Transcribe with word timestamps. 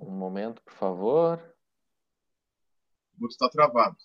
Um 0.00 0.10
momento, 0.12 0.62
por 0.62 0.72
favor. 0.72 1.38
O 3.18 3.24
outro 3.24 3.34
está 3.34 3.48
travado. 3.50 3.96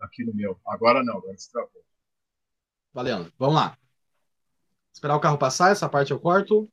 Aqui 0.00 0.24
no 0.24 0.32
meu. 0.32 0.58
Agora 0.64 1.02
não, 1.02 1.18
agora 1.18 1.36
se 1.36 1.50
travou. 1.50 1.84
Valendo. 2.92 3.32
Vamos 3.36 3.56
lá. 3.56 3.76
Esperar 4.92 5.16
o 5.16 5.20
carro 5.20 5.38
passar, 5.38 5.72
essa 5.72 5.88
parte 5.88 6.12
eu 6.12 6.20
corto. 6.20 6.70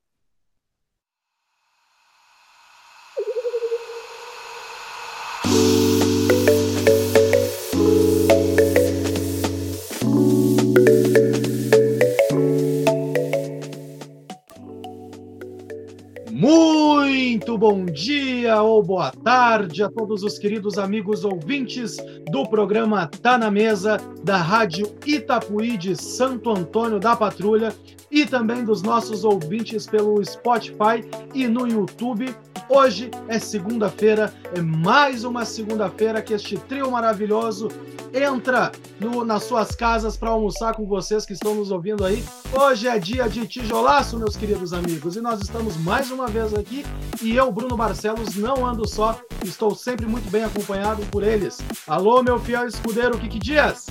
Muito 17.37 17.55
bom 17.55 17.85
dia 17.85 18.63
ou 18.63 18.81
boa 18.81 19.11
tarde 19.11 19.83
a 19.83 19.89
todos 19.91 20.23
os 20.23 20.39
queridos 20.39 20.79
amigos 20.79 21.23
ouvintes 21.23 21.95
do 22.31 22.49
programa 22.49 23.05
Tá 23.21 23.37
na 23.37 23.51
Mesa 23.51 23.97
da 24.23 24.37
Rádio 24.37 24.91
Itapuí 25.05 25.77
de 25.77 25.95
Santo 25.95 26.49
Antônio 26.49 26.99
da 26.99 27.15
Patrulha 27.15 27.71
e 28.09 28.25
também 28.25 28.65
dos 28.65 28.81
nossos 28.81 29.23
ouvintes 29.23 29.85
pelo 29.85 30.25
Spotify 30.25 31.05
e 31.31 31.47
no 31.47 31.67
YouTube. 31.67 32.35
Hoje 32.69 33.09
é 33.29 33.39
segunda-feira, 33.39 34.33
é 34.53 34.59
mais 34.59 35.23
uma 35.23 35.45
segunda-feira 35.45 36.21
que 36.21 36.33
este 36.33 36.57
trio 36.57 36.91
maravilhoso 36.91 37.69
entra 38.13 38.73
no, 38.99 39.23
nas 39.23 39.43
suas 39.43 39.73
casas 39.73 40.17
para 40.17 40.31
almoçar 40.31 40.75
com 40.75 40.85
vocês 40.85 41.25
que 41.25 41.31
estão 41.31 41.55
nos 41.55 41.71
ouvindo 41.71 42.03
aí. 42.03 42.21
Hoje 42.51 42.87
é 42.89 42.99
dia 42.99 43.29
de 43.29 43.47
tijolaço, 43.47 44.19
meus 44.19 44.35
queridos 44.35 44.73
amigos, 44.73 45.15
e 45.15 45.21
nós 45.21 45.41
estamos 45.41 45.77
mais 45.77 46.11
uma 46.11 46.27
vez 46.27 46.53
aqui. 46.53 46.85
E 47.21 47.33
eu, 47.33 47.49
Bruno 47.53 47.77
Barcelos, 47.77 48.35
não 48.35 48.65
ando 48.65 48.85
só, 48.85 49.17
estou 49.45 49.73
sempre 49.73 50.05
muito 50.05 50.29
bem 50.29 50.43
acompanhado 50.43 51.05
por 51.05 51.23
eles. 51.23 51.59
Alô, 51.87 52.21
meu 52.21 52.37
fiel 52.37 52.67
escudeiro 52.67 53.17
Kiki 53.17 53.39
Dias. 53.39 53.85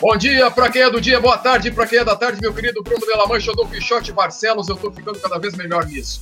Bom 0.00 0.16
dia 0.16 0.48
para 0.50 0.70
quem 0.70 0.82
é 0.82 0.90
do 0.90 1.00
dia, 1.00 1.20
boa 1.20 1.38
tarde 1.38 1.72
para 1.72 1.86
quem 1.86 1.98
é 1.98 2.04
da 2.04 2.14
tarde, 2.14 2.40
meu 2.40 2.54
querido 2.54 2.82
Bruno 2.82 3.04
de 3.04 3.16
la 3.16 3.26
Mancha, 3.26 3.52
Dom 3.52 3.68
Quixote 3.68 4.12
Barcelos. 4.12 4.68
Eu 4.68 4.76
estou 4.76 4.92
ficando 4.92 5.18
cada 5.18 5.38
vez 5.38 5.56
melhor 5.56 5.86
nisso. 5.86 6.20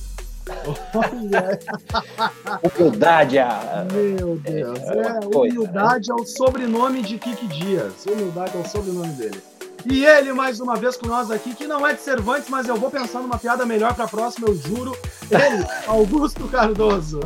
Humildade. 2.63 3.39
A... 3.39 3.85
Meu 3.91 4.35
Deus. 4.37 4.79
É, 4.79 4.97
é, 4.97 5.37
humildade 5.37 6.09
né? 6.09 6.15
é 6.17 6.21
o 6.21 6.25
sobrenome 6.25 7.01
de 7.01 7.17
Kiki 7.17 7.47
Dias. 7.47 8.05
Humildade 8.05 8.57
é 8.57 8.59
o 8.59 8.67
sobrenome 8.67 9.13
dele. 9.13 9.41
E 9.89 10.05
ele, 10.05 10.31
mais 10.31 10.59
uma 10.59 10.75
vez, 10.75 10.95
com 10.95 11.07
nós 11.07 11.31
aqui, 11.31 11.55
que 11.55 11.65
não 11.65 11.87
é 11.87 11.93
de 11.93 12.01
Cervantes, 12.01 12.49
mas 12.49 12.67
eu 12.67 12.75
vou 12.75 12.91
pensar 12.91 13.19
numa 13.19 13.39
piada 13.39 13.65
melhor 13.65 13.95
para 13.95 14.05
a 14.05 14.07
próxima, 14.07 14.47
eu 14.47 14.55
juro. 14.55 14.95
Ele, 15.29 15.65
Augusto 15.87 16.47
Cardoso. 16.47 17.19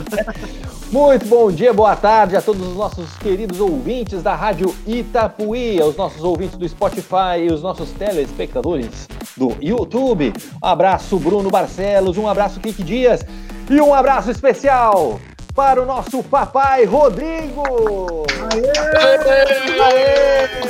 Muito 0.89 1.25
bom 1.25 1.51
dia, 1.51 1.73
boa 1.73 1.95
tarde 1.95 2.37
a 2.37 2.41
todos 2.41 2.65
os 2.65 2.75
nossos 2.75 3.13
queridos 3.17 3.59
ouvintes 3.59 4.23
da 4.23 4.35
Rádio 4.35 4.73
Itapuí, 4.87 5.81
aos 5.81 5.97
nossos 5.97 6.23
ouvintes 6.23 6.57
do 6.57 6.67
Spotify 6.67 7.39
e 7.45 7.51
os 7.51 7.61
nossos 7.61 7.91
telespectadores 7.91 9.07
do 9.35 9.55
YouTube. 9.61 10.33
Um 10.61 10.67
abraço, 10.67 11.17
Bruno 11.19 11.49
Barcelos, 11.49 12.17
um 12.17 12.27
abraço, 12.27 12.59
Kiki 12.59 12.83
Dias 12.83 13.25
e 13.69 13.81
um 13.81 13.93
abraço 13.93 14.31
especial 14.31 15.19
para 15.55 15.81
o 15.81 15.85
nosso 15.85 16.21
papai 16.23 16.85
Rodrigo! 16.85 18.25
Aê! 18.51 19.79
Aê! 19.81 20.65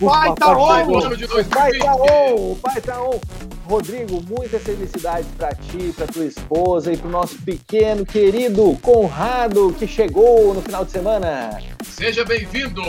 O 0.00 0.06
pai 0.06 0.34
tá 0.34 0.56
on! 0.56 0.88
O 0.88 1.44
pai 1.44 1.78
tá 1.78 1.94
on! 1.94 2.34
O 2.52 2.58
pai 2.62 2.80
tá 2.80 3.02
on! 3.02 3.20
Rodrigo, 3.66 4.22
muitas 4.22 4.62
felicidades 4.62 5.26
para 5.38 5.54
ti, 5.54 5.92
para 5.96 6.06
tua 6.06 6.26
esposa 6.26 6.92
e 6.92 6.96
para 6.96 7.08
o 7.08 7.10
nosso 7.10 7.36
pequeno 7.42 8.04
querido 8.04 8.78
Conrado 8.82 9.74
que 9.78 9.86
chegou 9.86 10.54
no 10.54 10.62
final 10.62 10.84
de 10.84 10.92
semana. 10.92 11.58
Seja 11.82 12.24
bem-vindo! 12.24 12.82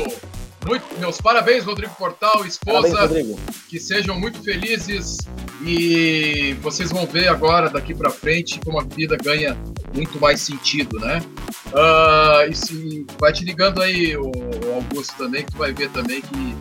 Muito, 0.66 1.00
meus 1.00 1.22
parabéns, 1.22 1.64
Rodrigo 1.64 1.94
Portal, 1.96 2.46
esposa. 2.46 2.96
Parabéns, 2.96 3.00
Rodrigo. 3.00 3.40
Que 3.70 3.80
sejam 3.80 4.20
muito 4.20 4.42
felizes 4.42 5.18
e 5.64 6.56
vocês 6.62 6.92
vão 6.92 7.06
ver 7.06 7.28
agora, 7.28 7.70
daqui 7.70 7.94
para 7.94 8.10
frente, 8.10 8.60
como 8.66 8.80
a 8.80 8.84
vida 8.84 9.16
ganha 9.16 9.56
muito 9.94 10.20
mais 10.20 10.42
sentido, 10.42 11.00
né? 11.00 11.22
Uh, 11.68 12.50
e 12.50 12.56
se, 12.56 13.06
vai 13.20 13.32
te 13.32 13.46
ligando 13.46 13.82
aí, 13.82 14.18
o, 14.18 14.32
Augusto, 14.74 15.16
também, 15.18 15.44
que 15.44 15.52
tu 15.52 15.58
vai 15.58 15.72
ver 15.72 15.90
também 15.92 16.22
que 16.22 16.56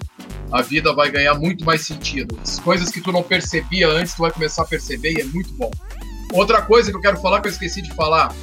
a 0.52 0.60
vida 0.60 0.92
vai 0.92 1.10
ganhar 1.10 1.34
muito 1.34 1.64
mais 1.64 1.80
sentido. 1.80 2.38
As 2.42 2.58
coisas 2.60 2.90
que 2.90 3.00
tu 3.00 3.10
não 3.10 3.22
percebia 3.22 3.88
antes, 3.88 4.14
tu 4.14 4.22
vai 4.22 4.30
começar 4.30 4.62
a 4.62 4.66
perceber 4.66 5.14
e 5.14 5.20
é 5.22 5.24
muito 5.24 5.52
bom. 5.54 5.70
Outra 6.32 6.60
coisa 6.60 6.90
que 6.90 6.96
eu 6.96 7.00
quero 7.00 7.16
falar, 7.20 7.40
que 7.40 7.48
eu 7.48 7.52
esqueci 7.52 7.80
de 7.80 7.92
falar, 7.94 8.34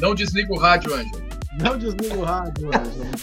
não 0.00 0.14
desliga 0.14 0.52
o 0.52 0.58
rádio, 0.58 0.94
Ângelo. 0.94 1.25
Não 1.58 1.78
desliga 1.78 2.16
o 2.16 2.22
rádio, 2.22 2.70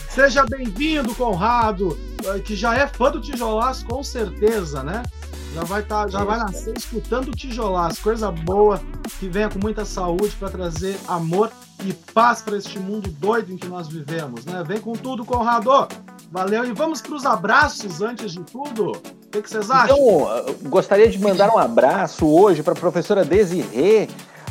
Seja 0.10 0.46
bem-vindo, 0.46 1.14
Conrado, 1.16 1.98
eh, 2.26 2.40
que 2.40 2.56
já 2.56 2.76
é 2.76 2.88
fã 2.88 3.12
do 3.12 3.22
Tijolaço, 3.22 3.86
com 3.86 4.04
certeza, 4.04 4.82
né? 4.84 5.04
Já 5.54 5.64
vai, 5.64 5.84
tá, 5.84 6.08
já 6.08 6.24
vai 6.24 6.40
nascer 6.40 6.76
escutando 6.76 7.28
o 7.28 7.36
Tijolaço, 7.36 8.02
coisa 8.02 8.32
boa, 8.32 8.82
que 9.20 9.28
venha 9.30 9.50
com 9.50 9.60
muita 9.60 9.86
saúde 9.86 10.36
para 10.40 10.50
trazer 10.50 10.98
amor 11.08 11.52
e 11.86 11.94
paz 11.94 12.42
para 12.42 12.58
este 12.58 12.80
mundo 12.80 13.10
doido 13.10 13.52
em 13.52 13.58
que 13.58 13.68
nós 13.68 13.88
vivemos, 13.88 14.46
né? 14.46 14.64
Vem 14.66 14.80
com 14.80 14.94
tudo, 14.94 15.24
Conrado! 15.24 15.88
Valeu, 16.32 16.66
e 16.66 16.72
vamos 16.74 17.00
para 17.00 17.14
os 17.14 17.26
abraços 17.28 18.02
antes 18.02 18.32
de 18.32 18.40
tudo. 18.40 18.94
O 18.94 19.30
que, 19.32 19.44
que 19.44 19.50
vocês 19.50 19.70
acham? 19.70 19.96
Então, 19.96 20.56
gostaria 20.64 21.08
de 21.08 21.20
mandar 21.20 21.50
um 21.54 21.60
abraço 21.60 22.26
hoje 22.28 22.64
para 22.64 22.74
a 22.74 22.76
professora 22.76 23.24
Desirê, 23.24 24.08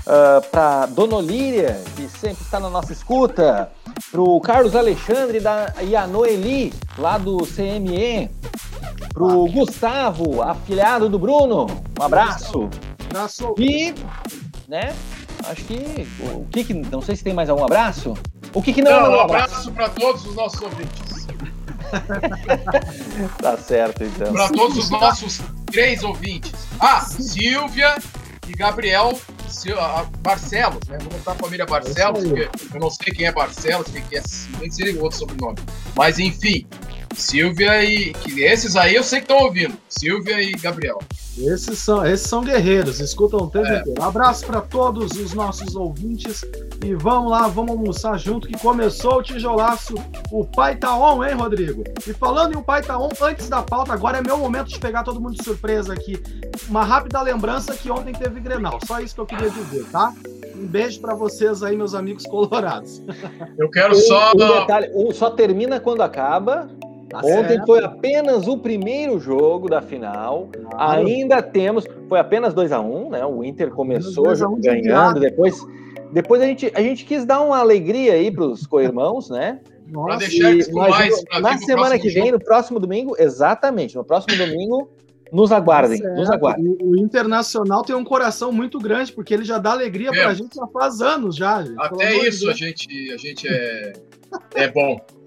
uh, 0.07 0.47
para 0.51 0.87
Dona 0.87 1.17
Olíria, 1.17 1.83
que 1.97 2.09
sempre 2.09 2.43
está 2.43 2.59
na 2.61 2.71
nossa 2.71 2.93
escuta, 2.93 3.71
para 4.11 4.21
o 4.21 4.41
Carlos 4.41 4.75
Alexandre 4.75 5.41
da, 5.41 5.73
e 5.83 5.97
a 5.97 6.07
Noeli, 6.07 6.73
lá 6.99 7.19
do 7.19 7.39
CME, 7.39 8.31
para 9.13 9.23
o 9.23 9.51
Gustavo, 9.51 10.43
afiliado 10.43 11.09
do 11.09 11.19
Bruno, 11.19 11.67
um 11.99 12.03
abraço. 12.03 12.69
Abraço. 13.11 13.55
E, 13.59 13.95
né, 14.69 14.95
acho 15.47 15.65
que, 15.65 16.09
o 16.35 16.47
que, 16.47 16.65
que 16.65 16.75
não 16.75 17.03
sei 17.03 17.17
se 17.17 17.25
tem 17.25 17.35
mais 17.35 17.51
algum 17.51 17.65
abraço. 17.65 18.15
O 18.55 18.63
que, 18.63 18.73
que 18.73 18.83
não, 18.83 18.91
não 18.91 19.15
é 19.15 19.17
um 19.17 19.21
abraço 19.21 19.73
para 19.73 19.89
todos 19.89 20.27
os 20.27 20.35
nossos 20.35 20.61
ouvintes. 20.61 21.27
tá 23.41 23.57
certo, 23.59 24.05
então. 24.05 24.33
Para 24.33 24.49
todos 24.49 24.77
os 24.79 24.91
nossos 24.91 25.41
três 25.67 26.03
ouvintes. 26.03 26.53
Ah, 26.81 27.01
Silvia 27.01 27.97
e 28.49 28.53
Gabriel 28.53 29.19
Barcelos, 30.19 30.87
né? 30.89 30.99
Vou 31.01 31.11
botar 31.11 31.33
a 31.33 31.35
família 31.35 31.67
Barcelos, 31.67 32.25
porque 32.25 32.49
eu 32.75 32.81
não 32.81 32.91
sei 32.91 33.13
quem 33.13 33.27
é 33.27 33.33
Barcelos, 33.33 33.87
quem 33.89 34.19
é, 34.19 34.23
nem 34.59 34.71
sei 34.71 34.97
outro 34.99 35.19
sobrenome. 35.19 35.59
Mas 35.95 36.19
enfim, 36.19 36.67
Silvia 37.15 37.85
e. 37.85 38.13
Que 38.13 38.43
esses 38.43 38.77
aí 38.77 38.95
eu 38.95 39.05
sei 39.05 39.21
que 39.21 39.25
estão 39.25 39.45
ouvindo. 39.45 39.77
Silvia 39.89 40.41
e 40.41 40.53
Gabriel. 40.53 40.99
Esses 41.39 41.79
são, 41.79 42.05
esses 42.05 42.27
são 42.27 42.43
guerreiros, 42.43 43.01
escutam 43.01 43.41
o 43.41 43.51
tempo 43.51 43.67
é. 43.67 43.81
inteiro. 43.81 44.03
Abraço 44.03 44.45
para 44.47 44.61
todos 44.61 45.13
os 45.13 45.33
nossos 45.33 45.75
ouvintes 45.75 46.45
e 46.85 46.95
vamos 46.95 47.31
lá, 47.31 47.49
vamos 47.49 47.71
almoçar 47.71 48.19
junto 48.19 48.47
que 48.47 48.59
começou 48.59 49.19
o 49.19 49.23
tijolaço. 49.23 49.95
O 50.31 50.45
pai 50.45 50.77
tá 50.77 50.95
on, 50.95 51.25
hein, 51.25 51.35
Rodrigo? 51.35 51.85
E 52.07 52.13
falando 52.13 52.55
em 52.55 52.57
o 52.57 52.63
pai 52.63 52.83
tá 52.83 52.99
on, 52.99 53.09
antes 53.23 53.49
da 53.49 53.63
pauta, 53.63 53.93
agora 53.93 54.19
é 54.19 54.23
meu 54.23 54.37
momento 54.37 54.69
de 54.69 54.79
pegar 54.79 55.05
todo 55.05 55.21
mundo 55.21 55.37
de 55.37 55.43
surpresa 55.43 55.93
aqui. 55.93 56.23
Uma 56.69 56.85
rápida 56.85 57.23
lembrança 57.23 57.75
que 57.75 57.91
ontem 57.91 58.13
teve 58.13 58.41
Grenal, 58.41 58.79
só 58.87 59.01
isso 59.01 59.15
que 59.15 59.21
eu 59.21 59.27
queria 59.27 59.51
dizer, 59.51 59.85
tá? 59.91 60.13
Um 60.55 60.67
beijo 60.67 61.01
para 61.01 61.15
vocês 61.15 61.63
aí, 61.63 61.77
meus 61.77 61.95
amigos 61.95 62.25
colorados. 62.27 63.03
Eu 63.57 63.71
quero 63.71 63.95
só. 63.95 64.33
Um, 64.33 64.45
um 64.45 64.61
detalhe, 64.61 64.91
um 64.95 65.13
só 65.13 65.31
termina 65.31 65.81
quando 65.81 66.03
acaba 66.03 66.69
Tá 67.13 67.21
Ontem 67.23 67.61
foi 67.67 67.85
apenas 67.85 68.49
o 68.49 68.57
primeiro 68.57 69.21
jogo 69.21 69.69
da 69.69 69.83
final. 69.83 70.49
Ainda 70.79 71.43
temos. 71.43 71.87
Foi 72.09 72.19
apenas 72.19 72.55
2 72.55 72.73
a 72.73 72.81
1 72.81 72.97
um, 72.97 73.11
né? 73.11 73.27
O 73.27 73.45
Inter 73.45 73.71
começou 73.71 74.29
um 74.49 74.59
ganhando. 74.59 75.21
Depois, 75.21 75.63
depois 76.11 76.41
a, 76.41 76.47
gente, 76.47 76.73
a 76.75 76.81
gente 76.81 77.05
quis 77.05 77.27
dar 77.27 77.43
uma 77.43 77.59
alegria 77.59 78.15
aí 78.15 78.31
para 78.31 78.47
os 78.47 78.67
co-irmãos, 78.67 79.29
né? 79.29 79.61
Para 79.93 80.17
deixar 80.17 80.53
eles 80.53 80.69
com 80.69 80.79
mais. 80.81 81.23
Na 81.39 81.59
semana 81.59 81.99
que 81.99 82.09
vem, 82.09 82.25
jogo. 82.25 82.39
no 82.39 82.45
próximo 82.45 82.81
domingo, 82.81 83.15
exatamente, 83.19 83.95
no 83.95 84.03
próximo 84.03 84.35
domingo, 84.39 84.91
nos 85.31 85.53
aguardem, 85.53 86.03
é, 86.03 86.15
nos 86.15 86.31
aguardem. 86.31 86.67
O, 86.81 86.93
o, 86.93 86.97
Internacional 86.99 87.83
tem 87.83 87.95
um 87.95 88.05
coração 88.05 88.51
muito 88.51 88.79
grande, 88.79 89.13
porque 89.13 89.35
ele 89.35 89.45
já 89.45 89.59
dá 89.59 89.73
alegria 89.73 90.09
é. 90.09 90.13
para 90.13 90.29
a 90.29 90.35
gente 90.35 90.55
já 90.55 90.67
faz 90.69 91.03
anos 91.03 91.37
já. 91.37 91.63
Gente. 91.63 91.79
Até 91.79 92.27
isso 92.27 92.49
a 92.49 92.55
gente, 92.55 93.13
a 93.13 93.19
gente 93.19 93.47
é, 93.47 93.93
é 94.55 94.69
bom. 94.71 94.99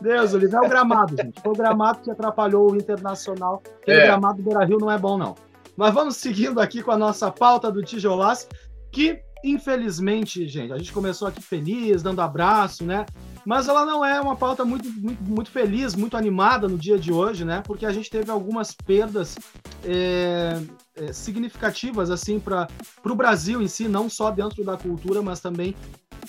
Deus, 0.00 0.34
ele 0.34 0.54
é 0.54 0.60
o 0.60 0.68
gramado, 0.68 1.16
gente. 1.16 1.40
Foi 1.40 1.52
o 1.52 1.56
gramado 1.56 2.00
que 2.00 2.10
atrapalhou 2.10 2.72
o 2.72 2.76
Internacional. 2.76 3.62
É. 3.86 4.06
gramado 4.06 4.38
do 4.38 4.44
Beira-Rio 4.44 4.78
não 4.78 4.90
é 4.90 4.98
bom, 4.98 5.18
não. 5.18 5.34
Mas 5.76 5.94
vamos 5.94 6.16
seguindo 6.16 6.60
aqui 6.60 6.82
com 6.82 6.90
a 6.90 6.98
nossa 6.98 7.30
pauta 7.30 7.70
do 7.70 7.82
Tijolaço, 7.82 8.48
que 8.90 9.22
infelizmente, 9.42 10.46
gente, 10.46 10.72
a 10.72 10.78
gente 10.78 10.92
começou 10.92 11.26
aqui 11.26 11.42
feliz, 11.42 12.02
dando 12.02 12.20
abraço, 12.20 12.84
né? 12.84 13.06
Mas 13.44 13.68
ela 13.68 13.86
não 13.86 14.04
é 14.04 14.20
uma 14.20 14.36
pauta 14.36 14.64
muito, 14.64 14.90
muito, 14.92 15.22
muito 15.22 15.50
feliz, 15.50 15.94
muito 15.94 16.16
animada 16.16 16.68
no 16.68 16.76
dia 16.76 16.98
de 16.98 17.10
hoje, 17.10 17.44
né? 17.44 17.62
Porque 17.64 17.86
a 17.86 17.92
gente 17.92 18.10
teve 18.10 18.30
algumas 18.30 18.72
perdas 18.72 19.36
é, 19.82 20.60
é, 20.94 21.12
significativas, 21.12 22.10
assim, 22.10 22.38
para 22.38 22.68
o 23.02 23.14
Brasil 23.14 23.62
em 23.62 23.68
si, 23.68 23.88
não 23.88 24.10
só 24.10 24.30
dentro 24.30 24.62
da 24.62 24.76
cultura, 24.76 25.22
mas 25.22 25.40
também 25.40 25.74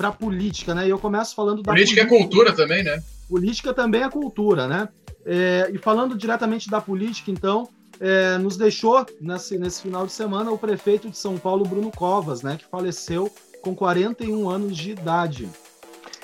para 0.01 0.07
a 0.07 0.11
política, 0.11 0.73
né? 0.73 0.87
E 0.87 0.89
eu 0.89 0.97
começo 0.97 1.35
falando 1.35 1.61
da 1.61 1.71
política. 1.71 2.01
Política 2.01 2.15
é 2.15 2.19
cultura 2.19 2.55
também, 2.55 2.83
né? 2.83 3.03
Política 3.29 3.71
também 3.71 4.01
é 4.01 4.09
cultura, 4.09 4.67
né? 4.67 4.89
É, 5.23 5.69
e 5.71 5.77
falando 5.77 6.17
diretamente 6.17 6.67
da 6.71 6.81
política, 6.81 7.29
então, 7.29 7.69
é, 7.99 8.35
nos 8.39 8.57
deixou 8.57 9.05
nesse, 9.21 9.59
nesse 9.59 9.83
final 9.83 10.07
de 10.07 10.11
semana 10.11 10.51
o 10.51 10.57
prefeito 10.57 11.07
de 11.07 11.15
São 11.15 11.37
Paulo, 11.37 11.63
Bruno 11.63 11.91
Covas, 11.91 12.41
né? 12.41 12.57
Que 12.57 12.65
faleceu 12.65 13.31
com 13.61 13.75
41 13.75 14.49
anos 14.49 14.75
de 14.75 14.89
idade. 14.89 15.47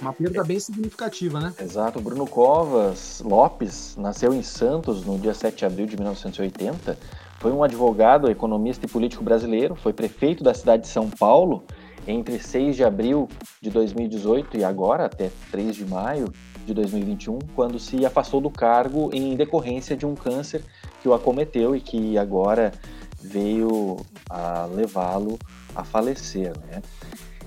Uma 0.02 0.12
perda 0.12 0.44
bem 0.44 0.60
significativa, 0.60 1.40
né? 1.40 1.54
Exato. 1.62 2.02
Bruno 2.02 2.26
Covas 2.26 3.22
Lopes 3.24 3.96
nasceu 3.96 4.34
em 4.34 4.42
Santos 4.42 5.06
no 5.06 5.20
dia 5.20 5.36
7 5.36 5.56
de 5.56 5.66
abril 5.66 5.86
de 5.86 5.96
1980. 5.96 6.98
Foi 7.40 7.52
um 7.52 7.64
advogado, 7.64 8.28
economista 8.28 8.88
e 8.88 8.90
político 8.90 9.24
brasileiro. 9.24 9.76
Foi 9.76 9.94
prefeito 9.94 10.44
da 10.44 10.56
cidade 10.56 10.84
de 10.84 10.90
São 10.90 11.12
Paulo 11.12 11.64
entre 12.08 12.40
6 12.40 12.76
de 12.76 12.84
abril 12.84 13.28
de 13.62 13.70
2018 13.70 14.58
e 14.58 14.64
agora, 14.64 15.06
até 15.06 15.30
3 15.52 15.76
de 15.76 15.86
maio 15.86 16.32
de 16.66 16.74
2021, 16.74 17.40
quando 17.56 17.78
se 17.78 18.06
afastou 18.06 18.42
do 18.42 18.50
cargo 18.50 19.10
em 19.14 19.36
decorrência 19.36 19.96
de 19.96 20.06
um 20.06 20.16
câncer 20.16 20.64
que 21.02 21.10
o 21.10 21.14
acometeu 21.14 21.76
e 21.76 21.82
que 21.82 22.18
agora 22.18 22.72
veio 23.22 23.98
a 24.30 24.66
levá-lo 24.66 25.38
a 25.76 25.84
falecer. 25.84 26.54
Né? 26.68 26.82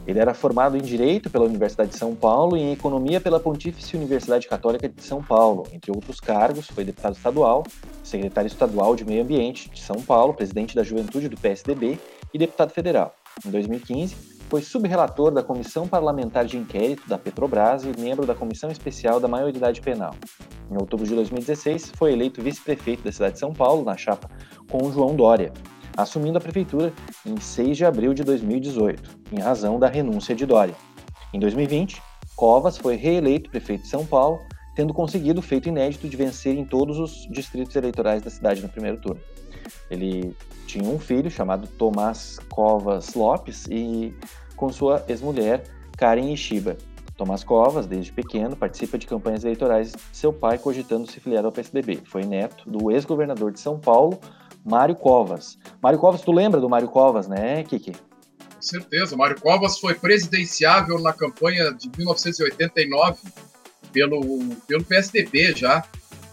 Ele 0.06 0.18
era 0.18 0.34
formado 0.34 0.76
em 0.76 0.80
Direito 0.80 1.30
pela 1.30 1.44
Universidade 1.44 1.90
de 1.90 1.96
São 1.96 2.14
Paulo 2.14 2.56
e 2.56 2.60
em 2.60 2.72
Economia 2.72 3.20
pela 3.20 3.38
Pontífice 3.38 3.96
Universidade 3.96 4.48
Católica 4.48 4.88
de 4.88 5.02
São 5.02 5.22
Paulo. 5.22 5.66
Entre 5.72 5.90
outros 5.90 6.18
cargos, 6.20 6.66
foi 6.66 6.84
deputado 6.84 7.14
estadual, 7.14 7.64
secretário 8.02 8.48
estadual 8.48 8.96
de 8.96 9.04
Meio 9.04 9.22
Ambiente 9.22 9.70
de 9.70 9.80
São 9.80 10.00
Paulo, 10.02 10.34
presidente 10.34 10.74
da 10.74 10.82
Juventude 10.82 11.28
do 11.28 11.36
PSDB 11.36 11.98
e 12.32 12.38
deputado 12.38 12.70
federal. 12.70 13.14
Em 13.44 13.50
2015, 13.50 14.29
foi 14.50 14.60
subrelator 14.60 15.30
da 15.30 15.42
Comissão 15.42 15.86
Parlamentar 15.86 16.44
de 16.44 16.58
Inquérito 16.58 17.08
da 17.08 17.16
Petrobras 17.16 17.84
e 17.84 18.00
membro 18.00 18.26
da 18.26 18.34
Comissão 18.34 18.70
Especial 18.70 19.20
da 19.20 19.28
Maioridade 19.28 19.80
Penal. 19.80 20.14
Em 20.70 20.76
outubro 20.76 21.06
de 21.06 21.14
2016, 21.14 21.92
foi 21.96 22.12
eleito 22.12 22.42
vice-prefeito 22.42 23.04
da 23.04 23.12
cidade 23.12 23.34
de 23.34 23.38
São 23.40 23.54
Paulo, 23.54 23.84
na 23.84 23.96
chapa 23.96 24.28
com 24.68 24.92
João 24.92 25.14
Dória 25.14 25.52
assumindo 25.96 26.38
a 26.38 26.40
prefeitura 26.40 26.92
em 27.26 27.38
6 27.38 27.76
de 27.76 27.84
abril 27.84 28.14
de 28.14 28.22
2018, 28.22 29.18
em 29.32 29.40
razão 29.40 29.78
da 29.78 29.88
renúncia 29.88 30.34
de 30.34 30.46
Dória. 30.46 30.74
Em 31.32 31.38
2020, 31.38 32.02
Covas 32.36 32.78
foi 32.78 32.96
reeleito 32.96 33.50
prefeito 33.50 33.82
de 33.82 33.88
São 33.88 34.06
Paulo, 34.06 34.40
tendo 34.74 34.94
conseguido 34.94 35.40
o 35.40 35.42
feito 35.42 35.68
inédito 35.68 36.08
de 36.08 36.16
vencer 36.16 36.56
em 36.56 36.64
todos 36.64 36.98
os 36.98 37.28
distritos 37.30 37.76
eleitorais 37.76 38.22
da 38.22 38.30
cidade 38.30 38.62
no 38.62 38.68
primeiro 38.68 39.00
turno. 39.00 39.20
Ele 39.90 40.34
tinha 40.66 40.88
um 40.88 40.98
filho 40.98 41.30
chamado 41.30 41.66
Tomás 41.66 42.38
Covas 42.48 43.14
Lopes 43.14 43.66
e 43.70 44.14
com 44.56 44.72
sua 44.72 45.04
ex-mulher 45.08 45.64
Karen 45.96 46.32
Ishiba. 46.32 46.76
Tomás 47.16 47.44
Covas, 47.44 47.86
desde 47.86 48.12
pequeno, 48.12 48.56
participa 48.56 48.96
de 48.96 49.06
campanhas 49.06 49.44
eleitorais 49.44 49.92
de 49.92 50.16
seu 50.16 50.32
pai, 50.32 50.56
cogitando 50.56 51.10
se 51.10 51.20
filiar 51.20 51.44
ao 51.44 51.52
PSDB. 51.52 52.00
Foi 52.06 52.24
neto 52.24 52.68
do 52.70 52.90
ex-governador 52.90 53.52
de 53.52 53.60
São 53.60 53.78
Paulo, 53.78 54.18
Mário 54.64 54.94
Covas. 54.94 55.58
Mário 55.82 55.98
Covas, 55.98 56.22
tu 56.22 56.32
lembra 56.32 56.60
do 56.60 56.68
Mário 56.68 56.88
Covas, 56.88 57.28
né, 57.28 57.62
Kiki? 57.64 57.92
Com 57.92 58.62
certeza. 58.62 59.16
Mário 59.16 59.38
Covas 59.38 59.78
foi 59.78 59.94
presidenciável 59.94 60.98
na 60.98 61.12
campanha 61.12 61.72
de 61.74 61.90
1989 61.96 63.18
pelo, 63.92 64.20
pelo 64.66 64.84
PSDB 64.84 65.54
já, 65.54 65.84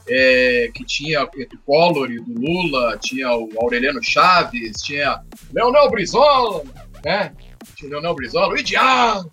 é, 0.10 0.70
que 0.74 0.86
tinha 0.86 1.24
o 1.24 1.30
Collor 1.66 2.08
do 2.08 2.34
Lula, 2.34 2.98
tinha 3.02 3.30
o 3.36 3.50
Aureliano 3.58 4.02
Chaves, 4.02 4.82
tinha 4.82 5.22
Leonel 5.52 5.90
Brizola, 5.90 6.64
né? 7.04 7.34
Tinha 7.76 7.92
Leonel 7.92 8.16
Brizola, 8.16 8.54
o 8.54 8.58
Ideal, 8.58 9.30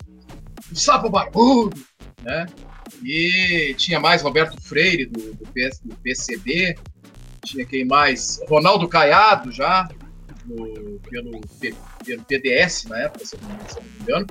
o 0.71 0.75
Sapo 0.75 1.09
Barbudo, 1.09 1.79
né? 2.21 2.45
E 3.03 3.73
tinha 3.77 3.99
mais 3.99 4.21
Roberto 4.21 4.61
Freire 4.61 5.05
do, 5.05 5.33
do, 5.33 5.45
PS, 5.51 5.79
do 5.83 5.95
PCB, 5.97 6.75
tinha 7.43 7.65
quem 7.65 7.85
mais? 7.85 8.39
Ronaldo 8.47 8.87
Caiado 8.87 9.51
já, 9.51 9.87
no, 10.45 10.99
pelo, 11.09 11.41
pelo 12.05 12.23
PDS 12.23 12.85
na 12.85 12.99
época, 12.99 13.25
se 13.25 13.35
eu 13.35 13.41
não 13.41 13.49
me 13.49 14.01
engano, 14.01 14.27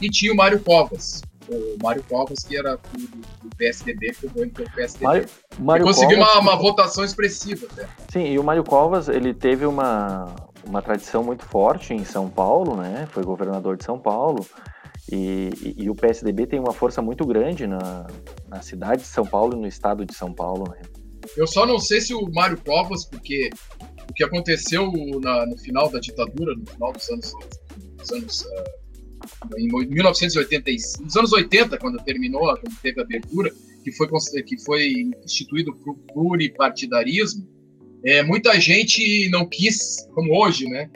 e 0.00 0.08
tinha 0.08 0.32
o 0.32 0.36
Mário 0.36 0.60
Covas. 0.60 1.22
O 1.48 1.82
Mário 1.82 2.04
Covas, 2.04 2.40
que 2.40 2.56
era 2.56 2.76
do, 2.76 3.06
do 3.42 3.56
PSDB, 3.56 4.08
que 4.08 4.28
foi 4.28 4.48
pelo 4.48 4.70
PSDB. 4.70 5.04
Mário, 5.04 5.28
Mário 5.58 5.84
conseguiu 5.84 6.18
Covas, 6.18 6.34
uma, 6.34 6.40
uma, 6.40 6.56
votação 6.56 7.04
expressiva 7.04 7.66
até. 7.72 7.88
Sim, 8.10 8.26
e 8.26 8.38
o 8.38 8.44
Mário 8.44 8.62
Covas, 8.62 9.08
ele 9.08 9.32
teve 9.32 9.64
uma, 9.64 10.34
uma 10.66 10.82
tradição 10.82 11.24
muito 11.24 11.44
forte 11.44 11.94
em 11.94 12.04
São 12.04 12.28
Paulo, 12.28 12.76
né? 12.76 13.08
Foi 13.10 13.22
governador 13.22 13.76
de 13.76 13.84
São 13.84 13.98
Paulo. 13.98 14.46
E, 15.10 15.50
e, 15.62 15.84
e, 15.84 15.90
o 15.90 15.94
PSDB 15.94 16.46
tem 16.46 16.60
uma 16.60 16.72
força 16.72 17.00
muito 17.00 17.24
grande 17.24 17.66
na, 17.66 18.06
na 18.46 18.60
cidade 18.60 19.02
de 19.02 19.08
São 19.08 19.24
Paulo 19.24 19.56
e 19.56 19.60
no 19.60 19.66
estado 19.66 20.04
de 20.04 20.14
São 20.14 20.34
Paulo. 20.34 20.70
Né? 20.70 20.82
Eu 21.34 21.46
só 21.46 21.64
não 21.64 21.78
sei 21.78 22.00
se 22.00 22.12
o 22.12 22.30
Mário 22.30 22.60
Covas, 22.62 23.06
porque 23.06 23.48
o 24.08 24.12
que 24.12 24.22
aconteceu 24.22 24.90
na, 25.22 25.46
no 25.46 25.56
final 25.56 25.90
da 25.90 25.98
ditadura, 25.98 26.54
no 26.54 26.66
final 26.66 26.92
dos 26.92 27.08
anos, 27.08 27.32
dos 27.96 28.10
anos 28.10 28.42
uh, 28.42 28.87
em 29.56 29.68
1985, 29.68 31.04
nos 31.04 31.16
anos 31.16 31.32
80, 31.32 31.78
quando 31.78 32.02
terminou, 32.04 32.42
quando 32.58 32.76
teve 32.82 33.00
a 33.00 33.04
abertura, 33.04 33.50
que 33.84 33.92
foi, 33.92 34.08
que 34.42 34.64
foi 34.64 35.10
instituído 35.24 35.76
o 35.86 35.94
pluripartidarismo, 36.12 37.46
é, 38.04 38.22
muita 38.22 38.58
gente 38.60 39.28
não 39.30 39.46
quis, 39.46 40.08
como 40.14 40.38
hoje, 40.40 40.68
né? 40.68 40.88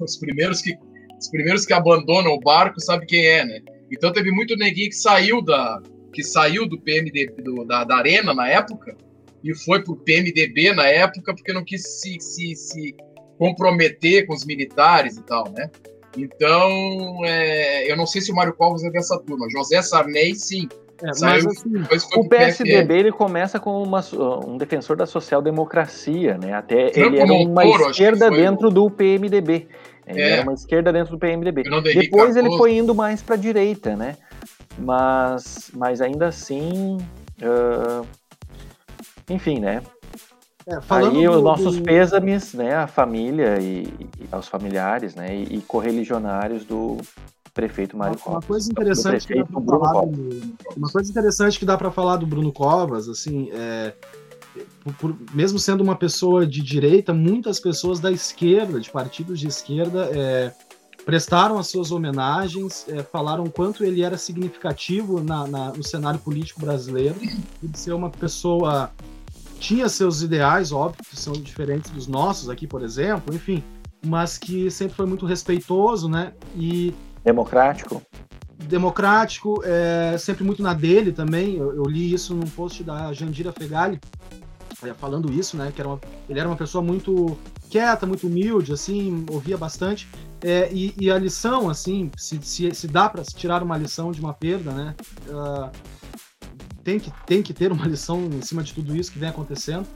Os 0.00 0.16
primeiros 0.16 0.60
que 0.60 0.76
os 1.18 1.28
primeiros 1.28 1.64
que 1.64 1.72
abandonam 1.72 2.32
o 2.32 2.40
barco 2.40 2.80
sabe 2.80 3.06
quem 3.06 3.24
é, 3.24 3.44
né? 3.44 3.62
Então 3.92 4.12
teve 4.12 4.32
muito 4.32 4.56
neguinho 4.56 4.88
que 4.88 4.96
saiu 4.96 5.40
da 5.40 5.80
que 6.12 6.22
saiu 6.22 6.68
do 6.68 6.78
PMD 6.80 7.34
do, 7.42 7.64
da, 7.64 7.84
da 7.84 7.96
arena 7.96 8.34
na 8.34 8.48
época 8.48 8.96
e 9.42 9.54
foi 9.54 9.82
para 9.82 9.92
o 9.92 9.96
PMDB 9.96 10.74
na 10.74 10.86
época 10.88 11.34
porque 11.34 11.52
não 11.52 11.64
quis 11.64 11.82
se, 12.00 12.18
se, 12.20 12.54
se 12.54 12.94
comprometer 13.38 14.26
com 14.26 14.34
os 14.34 14.44
militares 14.44 15.16
e 15.16 15.22
tal, 15.22 15.50
né? 15.52 15.70
Então, 16.16 17.24
é, 17.24 17.90
eu 17.90 17.96
não 17.96 18.06
sei 18.06 18.20
se 18.20 18.30
o 18.30 18.34
Mário 18.34 18.54
Covas 18.54 18.84
é 18.84 18.90
dessa 18.90 19.18
turma. 19.18 19.48
José 19.50 19.80
Sarney, 19.82 20.34
sim. 20.34 20.68
É, 21.02 21.12
Saiu, 21.14 21.48
assim, 21.48 21.70
o 22.14 22.28
PSDB 22.28 22.94
ele 22.94 23.12
começa 23.12 23.58
como 23.58 23.82
uma, 23.82 24.00
um 24.46 24.56
defensor 24.56 24.96
da 24.96 25.04
social-democracia, 25.04 26.38
né? 26.38 26.52
Até 26.52 26.92
Franco 26.92 27.08
ele 27.08 27.18
era 27.18 27.32
uma 27.32 27.64
Montoro, 27.64 27.90
esquerda 27.90 28.30
dentro 28.30 28.70
do 28.70 28.88
PMDB. 28.88 29.66
Ele 30.06 30.20
é. 30.20 30.30
era 30.30 30.42
uma 30.42 30.54
esquerda 30.54 30.92
dentro 30.92 31.12
do 31.12 31.18
PMDB. 31.18 31.64
Depois 31.94 32.36
ele 32.36 32.56
foi 32.56 32.76
indo 32.76 32.94
mais 32.94 33.20
para 33.20 33.34
a 33.34 33.38
direita, 33.38 33.96
né? 33.96 34.16
Mas, 34.78 35.70
mas 35.74 36.00
ainda 36.00 36.28
assim, 36.28 36.98
uh, 37.42 38.06
enfim, 39.28 39.58
né? 39.58 39.82
É, 40.66 40.78
Aí 40.88 41.24
do, 41.24 41.30
os 41.30 41.42
nossos 41.42 41.76
do... 41.76 41.82
pêsames, 41.82 42.54
né, 42.54 42.74
à 42.74 42.86
família 42.86 43.58
e, 43.60 43.82
e, 43.82 44.28
aos 44.30 44.46
familiares, 44.46 45.14
né, 45.14 45.34
e, 45.34 45.56
e 45.56 45.60
correligionários 45.60 46.64
do 46.64 46.98
prefeito 47.52 47.96
Mário 47.96 48.14
uma, 48.14 48.24
Covas. 48.24 48.42
Uma 48.42 48.48
coisa 48.48 48.70
interessante 48.70 49.26
que 49.26 49.34
dá 49.34 49.44
falar 49.44 50.06
do, 50.06 50.40
uma 50.76 50.88
coisa 50.88 51.10
interessante 51.10 51.58
que 51.58 51.64
dá 51.64 51.76
para 51.76 51.90
falar 51.90 52.16
do 52.16 52.26
Bruno 52.26 52.52
Covas, 52.52 53.08
assim, 53.08 53.50
é, 53.52 53.92
por, 54.84 54.94
por, 54.94 55.16
mesmo 55.34 55.58
sendo 55.58 55.82
uma 55.82 55.96
pessoa 55.96 56.46
de 56.46 56.62
direita, 56.62 57.12
muitas 57.12 57.58
pessoas 57.58 58.00
da 58.00 58.10
esquerda, 58.10 58.80
de 58.80 58.90
partidos 58.90 59.40
de 59.40 59.48
esquerda, 59.48 60.08
é, 60.12 60.52
prestaram 61.04 61.58
as 61.58 61.66
suas 61.66 61.90
homenagens, 61.90 62.86
é, 62.88 63.02
falaram 63.02 63.44
quanto 63.46 63.84
ele 63.84 64.02
era 64.02 64.16
significativo 64.16 65.22
na, 65.22 65.46
na, 65.46 65.72
no 65.72 65.82
cenário 65.82 66.20
político 66.20 66.60
brasileiro, 66.60 67.16
de 67.62 67.78
ser 67.78 67.92
uma 67.92 68.10
pessoa 68.10 68.90
tinha 69.62 69.88
seus 69.88 70.22
ideais, 70.22 70.72
óbvio, 70.72 71.04
que 71.08 71.16
são 71.16 71.32
diferentes 71.32 71.88
dos 71.92 72.08
nossos 72.08 72.50
aqui, 72.50 72.66
por 72.66 72.82
exemplo, 72.82 73.32
enfim, 73.32 73.62
mas 74.04 74.36
que 74.36 74.68
sempre 74.72 74.96
foi 74.96 75.06
muito 75.06 75.24
respeitoso, 75.24 76.08
né? 76.08 76.32
E 76.56 76.92
democrático. 77.24 78.02
Democrático, 78.58 79.62
é, 79.64 80.18
sempre 80.18 80.42
muito 80.42 80.64
na 80.64 80.74
dele 80.74 81.12
também. 81.12 81.56
Eu, 81.56 81.76
eu, 81.76 81.84
li 81.84 82.12
isso 82.12 82.34
num 82.34 82.46
post 82.46 82.82
da 82.82 83.12
Jandira 83.12 83.52
Fegali, 83.52 84.00
é, 84.82 84.92
falando 84.94 85.32
isso, 85.32 85.56
né? 85.56 85.72
Que 85.72 85.80
era 85.80 85.88
uma, 85.88 86.00
ele 86.28 86.40
era 86.40 86.48
uma 86.48 86.56
pessoa 86.56 86.82
muito 86.82 87.38
quieta, 87.70 88.04
muito 88.04 88.26
humilde, 88.26 88.72
assim, 88.72 89.24
ouvia 89.30 89.56
bastante. 89.56 90.08
É, 90.40 90.68
e, 90.72 90.92
e, 90.98 91.08
a 91.08 91.16
lição, 91.16 91.70
assim, 91.70 92.10
se, 92.16 92.40
se, 92.42 92.74
se 92.74 92.88
dá 92.88 93.08
para 93.08 93.22
tirar 93.22 93.62
uma 93.62 93.78
lição 93.78 94.10
de 94.10 94.20
uma 94.20 94.34
perda, 94.34 94.72
né? 94.72 94.94
Uh, 95.28 95.70
tem 96.82 96.98
que, 96.98 97.12
tem 97.26 97.42
que 97.42 97.52
ter 97.52 97.72
uma 97.72 97.86
lição 97.88 98.24
em 98.24 98.42
cima 98.42 98.62
de 98.62 98.72
tudo 98.72 98.96
isso 98.96 99.12
que 99.12 99.18
vem 99.18 99.28
acontecendo. 99.28 99.86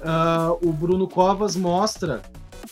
Uh, 0.00 0.68
o 0.68 0.72
Bruno 0.72 1.08
Covas 1.08 1.56
mostra, 1.56 2.22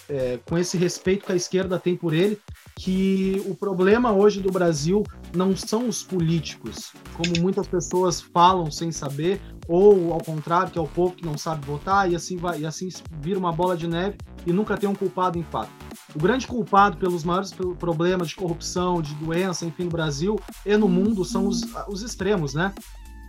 é, 0.08 0.38
com 0.44 0.58
esse 0.58 0.76
respeito 0.76 1.24
que 1.24 1.32
a 1.32 1.36
esquerda 1.36 1.78
tem 1.78 1.96
por 1.96 2.12
ele, 2.12 2.38
que 2.76 3.42
o 3.46 3.54
problema 3.54 4.12
hoje 4.12 4.40
do 4.40 4.50
Brasil 4.50 5.04
não 5.34 5.56
são 5.56 5.88
os 5.88 6.02
políticos, 6.02 6.92
como 7.14 7.40
muitas 7.40 7.66
pessoas 7.66 8.20
falam 8.20 8.70
sem 8.70 8.90
saber, 8.90 9.40
ou 9.68 10.12
ao 10.12 10.22
contrário, 10.22 10.70
que 10.70 10.78
é 10.78 10.82
o 10.82 10.86
povo 10.86 11.14
que 11.14 11.24
não 11.24 11.38
sabe 11.38 11.64
votar, 11.64 12.10
e 12.10 12.16
assim 12.16 12.36
vai, 12.36 12.60
e 12.60 12.66
assim 12.66 12.88
vira 13.20 13.38
uma 13.38 13.52
bola 13.52 13.76
de 13.76 13.86
neve 13.86 14.16
e 14.46 14.52
nunca 14.52 14.76
tem 14.76 14.88
um 14.88 14.94
culpado 14.94 15.38
em 15.38 15.44
fato. 15.44 15.70
o 16.14 16.18
grande 16.18 16.46
culpado 16.46 16.96
pelos 16.96 17.24
maiores 17.24 17.52
problemas 17.78 18.28
de 18.28 18.36
corrupção, 18.36 19.00
de 19.00 19.14
doença, 19.14 19.64
enfim, 19.64 19.84
no 19.84 19.90
Brasil 19.90 20.38
e 20.66 20.76
no 20.76 20.88
mundo 20.88 21.24
são 21.24 21.46
os, 21.46 21.62
os 21.88 22.02
extremos, 22.02 22.54
né? 22.54 22.72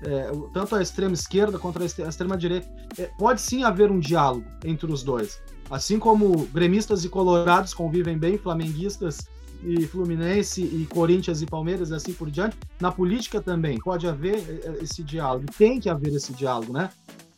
É, 0.03 0.31
tanto 0.53 0.75
a 0.75 0.81
extrema 0.81 1.13
esquerda 1.13 1.57
quanto 1.57 1.81
a 1.81 1.85
extrema 1.85 2.37
direita. 2.37 2.67
É, 2.97 3.09
pode 3.17 3.41
sim 3.41 3.63
haver 3.63 3.91
um 3.91 3.99
diálogo 3.99 4.45
entre 4.63 4.91
os 4.91 5.03
dois. 5.03 5.39
Assim 5.69 5.97
como 5.97 6.45
gremistas 6.47 7.03
e 7.05 7.09
colorados 7.09 7.73
convivem 7.73 8.17
bem, 8.17 8.37
flamenguistas 8.37 9.27
e 9.63 9.87
Fluminense 9.87 10.61
e 10.61 10.85
Corinthians 10.85 11.41
e 11.41 11.45
Palmeiras 11.45 11.89
e 11.89 11.95
assim 11.95 12.13
por 12.13 12.29
diante, 12.29 12.57
na 12.79 12.91
política 12.91 13.41
também 13.41 13.79
pode 13.79 14.07
haver 14.07 14.35
é, 14.35 14.67
é, 14.67 14.83
esse 14.83 15.03
diálogo. 15.03 15.45
Tem 15.57 15.79
que 15.79 15.89
haver 15.89 16.13
esse 16.13 16.33
diálogo, 16.33 16.71
né? 16.71 16.89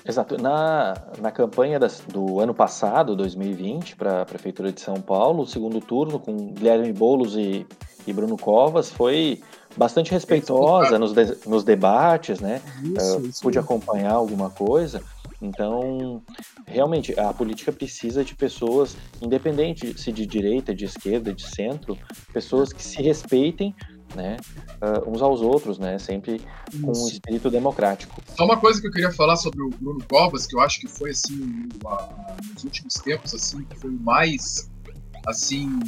Exato. 0.06 0.42
Na, 0.42 0.94
na 1.20 1.32
campanha 1.32 1.80
das, 1.80 2.02
do 2.02 2.40
ano 2.40 2.54
passado, 2.54 3.16
2020, 3.16 3.96
para 3.96 4.22
a 4.22 4.26
Prefeitura 4.26 4.72
de 4.72 4.80
São 4.80 5.02
Paulo, 5.02 5.44
o 5.44 5.48
segundo 5.48 5.80
turno 5.82 6.20
com 6.20 6.54
Guilherme 6.54 6.94
Boulos 6.94 7.36
e, 7.36 7.66
e 8.06 8.14
Bruno 8.14 8.38
Covas 8.38 8.90
foi 8.90 9.42
bastante 9.78 10.12
respeitosa 10.12 10.98
nos, 10.98 11.14
de, 11.14 11.38
nos 11.46 11.64
debates, 11.64 12.40
né? 12.40 12.62
Isso, 12.84 13.18
uh, 13.18 13.26
isso. 13.28 13.42
Pude 13.42 13.60
acompanhar 13.60 14.14
alguma 14.14 14.50
coisa. 14.50 15.02
Então, 15.42 16.22
realmente, 16.66 17.18
a 17.20 17.32
política 17.32 17.72
precisa 17.72 18.24
de 18.24 18.34
pessoas, 18.34 18.98
independente 19.22 20.00
se 20.00 20.12
de 20.12 20.26
direita, 20.26 20.74
de 20.74 20.86
esquerda, 20.86 21.32
de 21.32 21.44
centro, 21.44 21.98
pessoas 22.34 22.74
que 22.74 22.84
se 22.84 23.02
respeitem 23.04 23.76
né, 24.16 24.38
uh, 24.82 25.10
uns 25.10 25.22
aos 25.22 25.42
outros, 25.42 25.78
né, 25.78 26.00
sempre 26.00 26.42
Isso. 26.74 26.82
com 26.82 26.90
um 26.90 27.08
espírito 27.08 27.52
democrático. 27.52 28.22
Só 28.36 28.46
uma 28.46 28.58
coisa 28.58 28.82
que 28.82 28.88
eu 28.88 28.92
queria 28.92 29.12
falar 29.12 29.36
sobre 29.36 29.62
o 29.62 29.70
Bruno 29.70 30.04
Covas, 30.10 30.48
que 30.48 30.56
eu 30.56 30.60
acho 30.60 30.80
que 30.80 30.88
foi 30.88 31.12
assim, 31.12 31.70
nos 32.54 32.64
últimos 32.64 32.96
tempos, 32.96 33.34
assim, 33.36 33.64
que 33.64 33.78
foi 33.78 33.92
o 33.92 34.00
mais, 34.00 34.70
assim, 35.26 35.80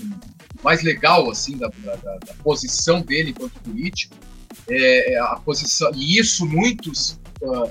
mais 0.63 0.83
legal, 0.83 1.29
assim, 1.29 1.57
da, 1.57 1.69
da, 1.83 1.95
da 1.95 2.33
posição 2.43 3.01
dele 3.01 3.31
enquanto 3.31 3.59
político, 3.61 4.15
é, 4.67 5.13
é 5.13 5.19
a 5.19 5.35
posição 5.37 5.91
e 5.95 6.17
isso 6.17 6.45
muitos 6.45 7.19
uh, 7.41 7.69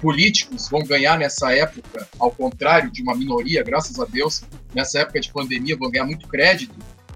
políticos 0.00 0.68
vão 0.68 0.82
ganhar 0.82 1.18
nessa 1.18 1.52
época, 1.52 2.08
ao 2.18 2.30
contrário 2.30 2.90
de 2.90 3.02
uma 3.02 3.14
minoria, 3.14 3.62
graças 3.62 3.98
a 4.00 4.04
Deus, 4.04 4.42
nessa 4.74 5.00
época 5.00 5.20
de 5.20 5.32
pandemia 5.32 5.76
vão 5.76 5.90
ganhar 5.90 6.04
muito 6.04 6.26
crédito 6.28 6.74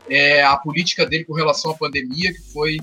é, 0.09 0.43
a 0.43 0.57
política 0.57 1.05
dele 1.05 1.25
com 1.25 1.35
relação 1.35 1.73
à 1.73 1.75
pandemia, 1.75 2.33
que 2.33 2.53
foi 2.53 2.79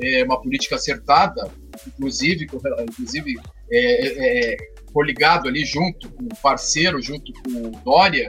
é, 0.00 0.24
uma 0.24 0.40
política 0.40 0.76
acertada, 0.76 1.50
inclusive, 1.86 2.46
inclusive 2.88 3.38
é, 3.70 4.06
é, 4.06 4.54
é 4.54 4.56
coligado 4.92 5.48
ali 5.48 5.64
junto 5.64 6.10
com 6.10 6.24
o 6.24 6.36
parceiro, 6.42 7.00
junto 7.00 7.32
com 7.42 7.68
o 7.68 7.70
Dória. 7.84 8.28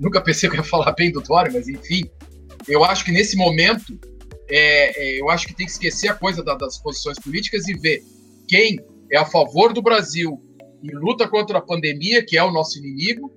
Nunca 0.00 0.20
pensei 0.20 0.48
que 0.48 0.56
eu 0.56 0.60
ia 0.60 0.64
falar 0.64 0.92
bem 0.92 1.12
do 1.12 1.20
Dória, 1.20 1.52
mas 1.52 1.68
enfim, 1.68 2.08
eu 2.66 2.84
acho 2.84 3.04
que 3.04 3.12
nesse 3.12 3.36
momento, 3.36 3.98
é, 4.48 5.18
é, 5.18 5.20
eu 5.20 5.28
acho 5.28 5.46
que 5.46 5.54
tem 5.54 5.66
que 5.66 5.72
esquecer 5.72 6.08
a 6.08 6.14
coisa 6.14 6.42
da, 6.42 6.54
das 6.54 6.78
posições 6.78 7.18
políticas 7.18 7.68
e 7.68 7.74
ver 7.74 8.02
quem 8.48 8.80
é 9.12 9.18
a 9.18 9.24
favor 9.24 9.72
do 9.72 9.82
Brasil 9.82 10.42
e 10.82 10.90
luta 10.92 11.28
contra 11.28 11.58
a 11.58 11.62
pandemia, 11.62 12.24
que 12.24 12.38
é 12.38 12.42
o 12.42 12.50
nosso 12.50 12.78
inimigo, 12.78 13.30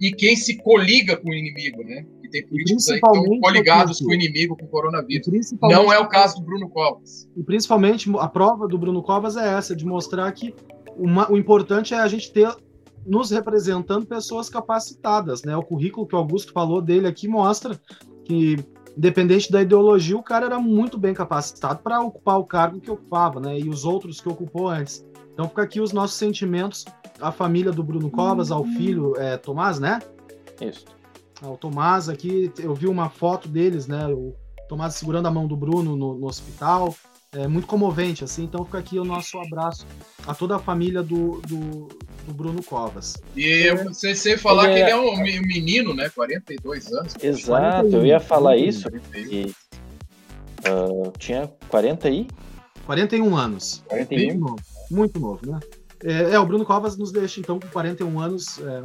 e 0.00 0.10
quem 0.12 0.34
se 0.34 0.56
coliga 0.56 1.16
com 1.16 1.30
o 1.30 1.34
inimigo, 1.34 1.84
né? 1.84 2.04
tem 2.30 2.46
políticos 2.46 2.88
aí 2.88 3.00
que 3.00 3.06
estão 3.06 3.40
coligados 3.40 3.98
com 3.98 4.08
o 4.08 4.14
inimigo, 4.14 4.56
com 4.56 4.64
o 4.64 4.68
coronavírus. 4.68 5.26
Não 5.60 5.92
é 5.92 5.98
o 5.98 6.08
caso 6.08 6.36
do 6.36 6.42
Bruno 6.42 6.68
Covas. 6.68 7.28
E 7.36 7.42
principalmente 7.42 8.10
a 8.18 8.28
prova 8.28 8.66
do 8.66 8.78
Bruno 8.78 9.02
Covas 9.02 9.36
é 9.36 9.56
essa, 9.56 9.74
de 9.74 9.84
mostrar 9.84 10.30
que 10.32 10.54
uma, 10.96 11.30
o 11.30 11.36
importante 11.36 11.92
é 11.92 11.98
a 11.98 12.08
gente 12.08 12.32
ter 12.32 12.48
nos 13.04 13.30
representando 13.30 14.06
pessoas 14.06 14.48
capacitadas, 14.48 15.42
né? 15.42 15.56
O 15.56 15.62
currículo 15.62 16.06
que 16.06 16.14
o 16.14 16.18
Augusto 16.18 16.52
falou 16.52 16.80
dele 16.80 17.06
aqui 17.06 17.26
mostra 17.26 17.80
que 18.24 18.56
independente 18.96 19.50
da 19.50 19.62
ideologia, 19.62 20.16
o 20.16 20.22
cara 20.22 20.46
era 20.46 20.58
muito 20.58 20.98
bem 20.98 21.14
capacitado 21.14 21.80
para 21.82 22.00
ocupar 22.00 22.38
o 22.38 22.44
cargo 22.44 22.80
que 22.80 22.90
ocupava, 22.90 23.40
né? 23.40 23.58
E 23.58 23.68
os 23.68 23.84
outros 23.84 24.20
que 24.20 24.28
ocupou 24.28 24.68
antes. 24.68 25.04
Então 25.32 25.48
fica 25.48 25.62
aqui 25.62 25.80
os 25.80 25.92
nossos 25.92 26.16
sentimentos 26.16 26.84
à 27.20 27.32
família 27.32 27.72
do 27.72 27.82
Bruno 27.82 28.10
Covas, 28.10 28.50
ao 28.50 28.64
filho 28.64 29.14
é, 29.16 29.36
Tomás, 29.36 29.78
né? 29.78 30.00
Isso. 30.60 30.84
O 31.42 31.56
Tomás 31.56 32.08
aqui, 32.08 32.52
eu 32.58 32.74
vi 32.74 32.86
uma 32.86 33.08
foto 33.08 33.48
deles, 33.48 33.86
né? 33.86 34.06
O 34.08 34.34
Tomás 34.68 34.94
segurando 34.94 35.26
a 35.26 35.30
mão 35.30 35.46
do 35.46 35.56
Bruno 35.56 35.96
no, 35.96 36.14
no 36.14 36.26
hospital. 36.26 36.94
É 37.32 37.46
muito 37.46 37.66
comovente, 37.66 38.24
assim. 38.24 38.44
Então 38.44 38.64
fica 38.64 38.78
aqui 38.78 38.98
o 38.98 39.04
nosso 39.04 39.38
abraço 39.38 39.86
a 40.26 40.34
toda 40.34 40.56
a 40.56 40.58
família 40.58 41.02
do, 41.02 41.40
do, 41.46 41.88
do 42.26 42.34
Bruno 42.34 42.62
Covas. 42.62 43.16
E 43.36 43.68
é, 43.68 43.74
você, 43.74 44.14
você 44.14 44.36
falar 44.36 44.64
ele 44.64 44.74
que 44.74 44.80
é... 44.80 44.82
ele 44.82 44.90
é 44.90 44.96
um 44.96 45.16
menino, 45.46 45.94
né? 45.94 46.08
42 46.08 46.92
anos. 46.92 47.14
Exato, 47.22 47.88
41, 47.88 47.98
eu 47.98 48.06
ia 48.06 48.20
falar 48.20 48.56
41, 48.56 48.68
isso. 48.68 48.88
E, 49.14 49.54
uh, 50.68 51.12
tinha 51.18 51.50
40 51.68 52.08
aí? 52.08 52.26
41 52.86 53.36
anos. 53.36 53.82
41? 53.88 54.26
Muito 54.26 54.40
novo, 54.40 54.62
muito 54.90 55.20
novo 55.20 55.50
né? 55.50 55.60
É, 56.02 56.34
é, 56.34 56.38
o 56.38 56.46
Bruno 56.46 56.64
Covas 56.64 56.96
nos 56.96 57.12
deixa, 57.12 57.40
então, 57.40 57.60
com 57.60 57.68
41 57.68 58.18
anos, 58.18 58.58
é, 58.58 58.82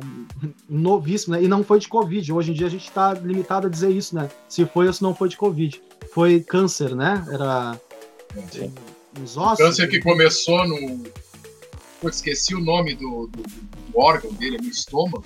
novíssimo, 0.68 1.34
né? 1.36 1.44
E 1.44 1.48
não 1.48 1.63
foi 1.63 1.80
de 1.80 1.88
Covid. 1.88 2.34
Hoje 2.34 2.51
em 2.51 2.54
dia 2.54 2.68
a 2.68 2.70
gente 2.70 2.84
está 2.84 3.13
limitado 3.13 3.68
a 3.68 3.70
dizer 3.70 3.89
isso, 3.89 4.13
né? 4.15 4.30
Se 4.50 4.65
foi 4.65 4.88
ou 4.88 4.94
se 4.94 5.01
não 5.01 5.15
foi 5.15 5.30
de 5.30 5.38
Covid. 5.38 5.82
Foi 6.12 6.42
câncer, 6.42 6.94
né? 6.94 7.25
Era. 7.32 7.80
Sim. 8.51 8.74
Nos 9.18 9.38
ossos. 9.38 9.65
Câncer 9.65 9.88
que 9.88 10.01
começou 10.01 10.68
no. 10.68 11.04
Pô, 12.05 12.09
esqueci 12.09 12.53
o 12.53 12.59
nome 12.59 12.93
do, 12.93 13.27
do, 13.31 13.41
do 13.41 14.00
órgão 14.00 14.31
dele, 14.33 14.59
no 14.62 14.69
estômago. 14.69 15.25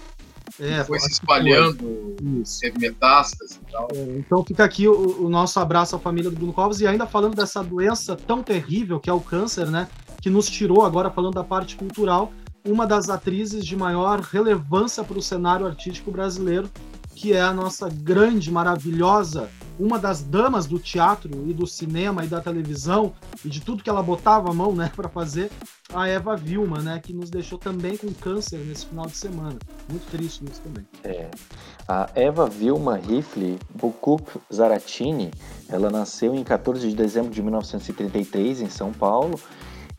É, 0.57 0.81
foi 0.85 0.97
se 0.97 1.11
espalhando, 1.11 2.15
teve 2.61 2.79
metástase 2.79 3.59
e 3.67 3.69
tal. 3.69 3.89
É, 3.93 4.17
então 4.17 4.45
fica 4.45 4.63
aqui 4.63 4.87
o, 4.87 5.25
o, 5.25 5.29
nosso 5.29 5.59
abraço 5.59 5.97
à 5.97 5.99
família 5.99 6.29
do 6.29 6.37
Bruno 6.37 6.53
Covas 6.53 6.79
e 6.79 6.87
ainda 6.87 7.05
falando 7.05 7.35
dessa 7.35 7.61
doença 7.61 8.15
tão 8.15 8.41
terrível 8.41 8.97
que 8.97 9.09
é 9.09 9.13
o 9.13 9.19
câncer, 9.19 9.67
né? 9.67 9.89
que 10.21 10.29
nos 10.29 10.49
tirou, 10.49 10.85
agora 10.85 11.11
falando 11.11 11.33
da 11.33 11.43
parte 11.43 11.75
cultural, 11.75 12.31
uma 12.65 12.87
das 12.87 13.09
atrizes 13.09 13.65
de 13.65 13.75
maior 13.75 14.21
relevância 14.21 15.03
para 15.03 15.17
o 15.17 15.21
cenário 15.21 15.65
artístico 15.65 16.09
brasileiro, 16.11 16.69
que 17.13 17.33
é 17.33 17.41
a 17.41 17.53
nossa 17.53 17.89
grande, 17.89 18.49
maravilhosa, 18.49 19.49
uma 19.79 19.97
das 19.97 20.21
damas 20.21 20.65
do 20.65 20.77
teatro 20.77 21.47
e 21.47 21.53
do 21.53 21.65
cinema 21.65 22.25
e 22.25 22.27
da 22.27 22.41
televisão 22.41 23.13
e 23.45 23.49
de 23.49 23.61
tudo 23.61 23.81
que 23.81 23.89
ela 23.89 24.03
botava 24.03 24.49
a 24.49 24.53
mão, 24.53 24.75
né, 24.75 24.91
para 24.95 25.07
fazer, 25.07 25.49
a 25.93 26.07
Eva 26.07 26.35
Vilma, 26.35 26.81
né, 26.81 26.99
que 27.01 27.13
nos 27.13 27.29
deixou 27.29 27.57
também 27.57 27.95
com 27.95 28.13
câncer 28.13 28.57
nesse 28.59 28.85
final 28.85 29.05
de 29.05 29.15
semana. 29.15 29.57
Muito 29.89 30.05
triste 30.11 30.43
isso 30.45 30.61
também. 30.61 30.85
É. 31.03 31.29
A 31.87 32.09
Eva 32.13 32.47
Vilma 32.47 32.97
Rifle 32.97 33.57
Bukup 33.73 34.29
Zaratini, 34.53 35.31
ela 35.67 35.89
nasceu 35.89 36.35
em 36.35 36.43
14 36.43 36.87
de 36.87 36.95
dezembro 36.95 37.31
de 37.31 37.41
1933 37.41 38.61
em 38.61 38.69
São 38.69 38.91
Paulo 38.91 39.39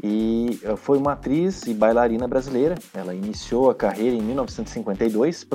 e 0.03 0.59
eh, 0.63 0.77
foi 0.77 0.99
uma 0.99 1.13
atriz 1.13 1.63
e 1.67 1.75
bailarina 1.75 2.27
brasileira. 2.27 2.75
Ela 2.95 3.15
iniciou 3.15 3.71
a 3.71 3.75
carreira 3.75 4.17
em 4.17 4.23
1952, 4.23 5.47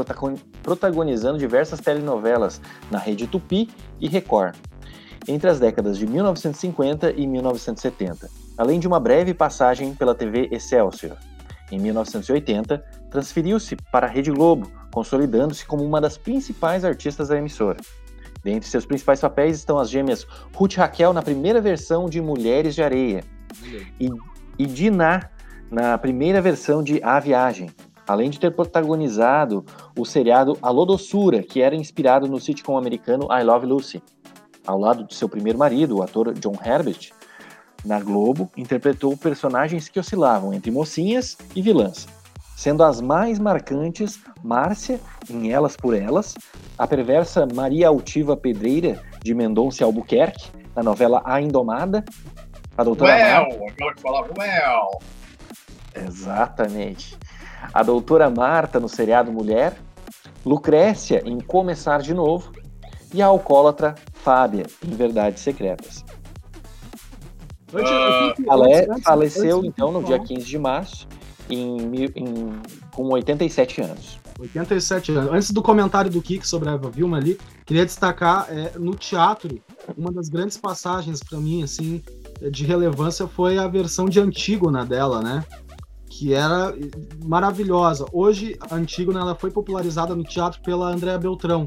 protagonizando 0.62 1.38
diversas 1.38 1.80
telenovelas 1.80 2.62
na 2.92 3.00
Rede 3.00 3.28
Tupi 3.28 3.70
e 4.00 4.08
Record, 4.08 4.56
entre 5.28 5.50
as 5.50 5.60
décadas 5.60 5.98
de 5.98 6.06
1950 6.06 7.12
e 7.12 7.26
1970, 7.26 8.30
além 8.58 8.80
de 8.80 8.88
uma 8.88 9.00
breve 9.00 9.34
passagem 9.34 9.96
pela 9.96 10.14
TV 10.14 10.48
Excelsior. 10.52 11.18
Em 11.72 11.80
1980, 11.80 12.78
transferiu-se 13.10 13.76
para 13.92 14.06
a 14.06 14.10
Rede 14.10 14.30
Globo, 14.30 14.72
consolidando-se 14.94 15.66
como 15.66 15.84
uma 15.84 16.00
das 16.00 16.18
principais 16.18 16.86
artistas 16.86 17.30
da 17.30 17.38
emissora. 17.38 17.80
Dentre 18.44 18.70
seus 18.70 18.86
principais 18.86 19.20
papéis 19.20 19.58
estão 19.58 19.80
as 19.80 19.90
gêmeas 19.90 20.28
Ruth 20.54 20.76
Raquel 20.76 21.12
na 21.12 21.24
primeira 21.24 21.60
versão 21.60 22.08
de 22.08 22.22
Mulheres 22.22 22.76
de 22.76 22.84
Areia 22.84 23.24
e 24.00 24.10
e 24.58 24.66
Dinah 24.66 25.30
na 25.70 25.98
primeira 25.98 26.42
versão 26.42 26.84
de 26.84 27.02
A 27.04 27.20
Viagem, 27.20 27.70
além 28.08 28.30
de 28.30 28.40
ter 28.40 28.52
protagonizado 28.52 29.66
o 29.98 30.06
seriado 30.06 30.58
Alô 30.62 30.86
Doçura, 30.86 31.42
que 31.42 31.62
era 31.62 31.76
inspirado 31.76 32.28
no 32.28 32.40
sitcom 32.40 32.78
americano 32.78 33.28
I 33.32 33.44
Love 33.44 33.66
Lucy. 33.66 34.04
Ao 34.66 34.80
lado 34.80 35.04
de 35.04 35.14
seu 35.16 35.30
primeiro 35.30 35.60
marido, 35.60 35.98
o 35.98 36.04
ator 36.04 36.34
John 36.34 36.56
Herbert, 36.64 37.12
na 37.84 38.00
Globo, 38.00 38.50
interpretou 38.58 39.16
personagens 39.16 39.88
que 39.88 40.00
oscilavam 40.00 40.54
entre 40.54 40.72
mocinhas 40.72 41.38
e 41.56 41.62
vilãs, 41.62 42.08
sendo 42.56 42.84
as 42.84 43.00
mais 43.00 43.38
marcantes 43.38 44.20
Márcia, 44.44 45.00
em 45.30 45.52
Elas 45.52 45.76
por 45.76 45.94
Elas, 45.94 46.36
a 46.78 46.88
perversa 46.88 47.48
Maria 47.54 47.88
Altiva 47.88 48.36
Pedreira, 48.36 49.02
de 49.24 49.34
Mendonça 49.34 49.86
Albuquerque, 49.86 50.50
na 50.76 50.82
novela 50.82 51.22
A 51.26 51.40
Indomada, 51.40 52.04
a 52.78 52.84
doutora 52.84 53.14
well, 53.14 53.60
Marta. 53.60 53.66
aquela 53.68 53.94
que 53.94 54.02
falava 54.02 54.34
well. 54.38 55.02
Exatamente. 55.96 57.18
A 57.74 57.84
doutora 57.84 58.30
Marta 58.30 58.80
no 58.80 58.90
seriado 58.90 59.32
Mulher, 59.32 59.78
Lucrécia 60.46 61.22
em 61.26 61.40
Começar 61.40 62.02
de 62.02 62.14
Novo 62.14 62.52
e 63.14 63.22
a 63.22 63.28
alcoólatra 63.28 63.96
Fábia 64.14 64.66
em 64.86 64.90
Verdades 64.90 65.42
Secretas. 65.42 66.04
Uh, 67.74 69.02
faleceu 69.02 69.66
então 69.66 69.92
no 69.92 70.04
dia 70.04 70.20
15 70.20 70.46
de 70.46 70.58
março 70.58 71.08
em, 71.50 71.78
em, 72.16 72.62
com 72.92 73.04
87 73.10 73.82
anos. 73.82 74.20
87 74.40 75.12
anos. 75.14 75.32
Antes 75.32 75.52
do 75.52 75.62
comentário 75.62 76.12
do 76.12 76.22
Kik 76.22 76.48
sobre 76.48 76.70
a 76.70 76.74
Eva 76.74 76.90
Vilma 76.90 77.18
ali, 77.18 77.40
queria 77.66 77.86
destacar 77.86 78.48
é, 78.50 78.78
no 78.78 78.96
teatro, 78.96 79.62
uma 79.98 80.12
das 80.12 80.28
grandes 80.30 80.58
passagens 80.58 81.24
para 81.24 81.38
mim, 81.40 81.64
assim, 81.64 82.04
de 82.42 82.66
relevância 82.66 83.28
foi 83.28 83.58
a 83.58 83.68
versão 83.68 84.06
de 84.06 84.20
Antígona 84.20 84.86
dela, 84.86 85.22
né? 85.22 85.46
Que 86.10 86.34
era 86.34 86.74
maravilhosa. 87.24 88.06
Hoje, 88.12 88.58
a 88.70 88.76
Antígona 88.76 89.22
ela 89.22 89.36
foi 89.36 89.52
popularizada 89.52 90.16
no 90.16 90.24
teatro 90.24 90.62
pela 90.62 90.92
Andréa 90.92 91.18
Beltrão, 91.18 91.66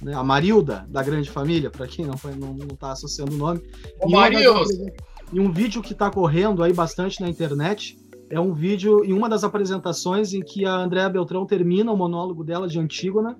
né? 0.00 0.14
a 0.14 0.22
Marilda, 0.22 0.86
da 0.88 1.02
Grande 1.02 1.30
Família, 1.30 1.70
para 1.70 1.86
quem 1.86 2.06
não, 2.06 2.16
foi, 2.16 2.34
não, 2.34 2.54
não 2.54 2.68
tá 2.68 2.92
associando 2.92 3.34
o 3.34 3.38
nome. 3.38 3.60
Ô, 4.00 4.08
Marilda! 4.08 4.92
E 5.32 5.40
um 5.40 5.50
vídeo 5.50 5.80
que 5.80 5.92
está 5.92 6.10
correndo 6.10 6.62
aí 6.62 6.72
bastante 6.72 7.20
na 7.20 7.28
internet 7.28 7.98
é 8.28 8.38
um 8.38 8.52
vídeo 8.52 9.04
em 9.04 9.12
uma 9.12 9.28
das 9.28 9.44
apresentações 9.44 10.34
em 10.34 10.42
que 10.42 10.64
a 10.64 10.74
Andréa 10.74 11.08
Beltrão 11.08 11.46
termina 11.46 11.92
o 11.92 11.96
monólogo 11.96 12.44
dela 12.44 12.68
de 12.68 12.78
Antígona 12.78 13.38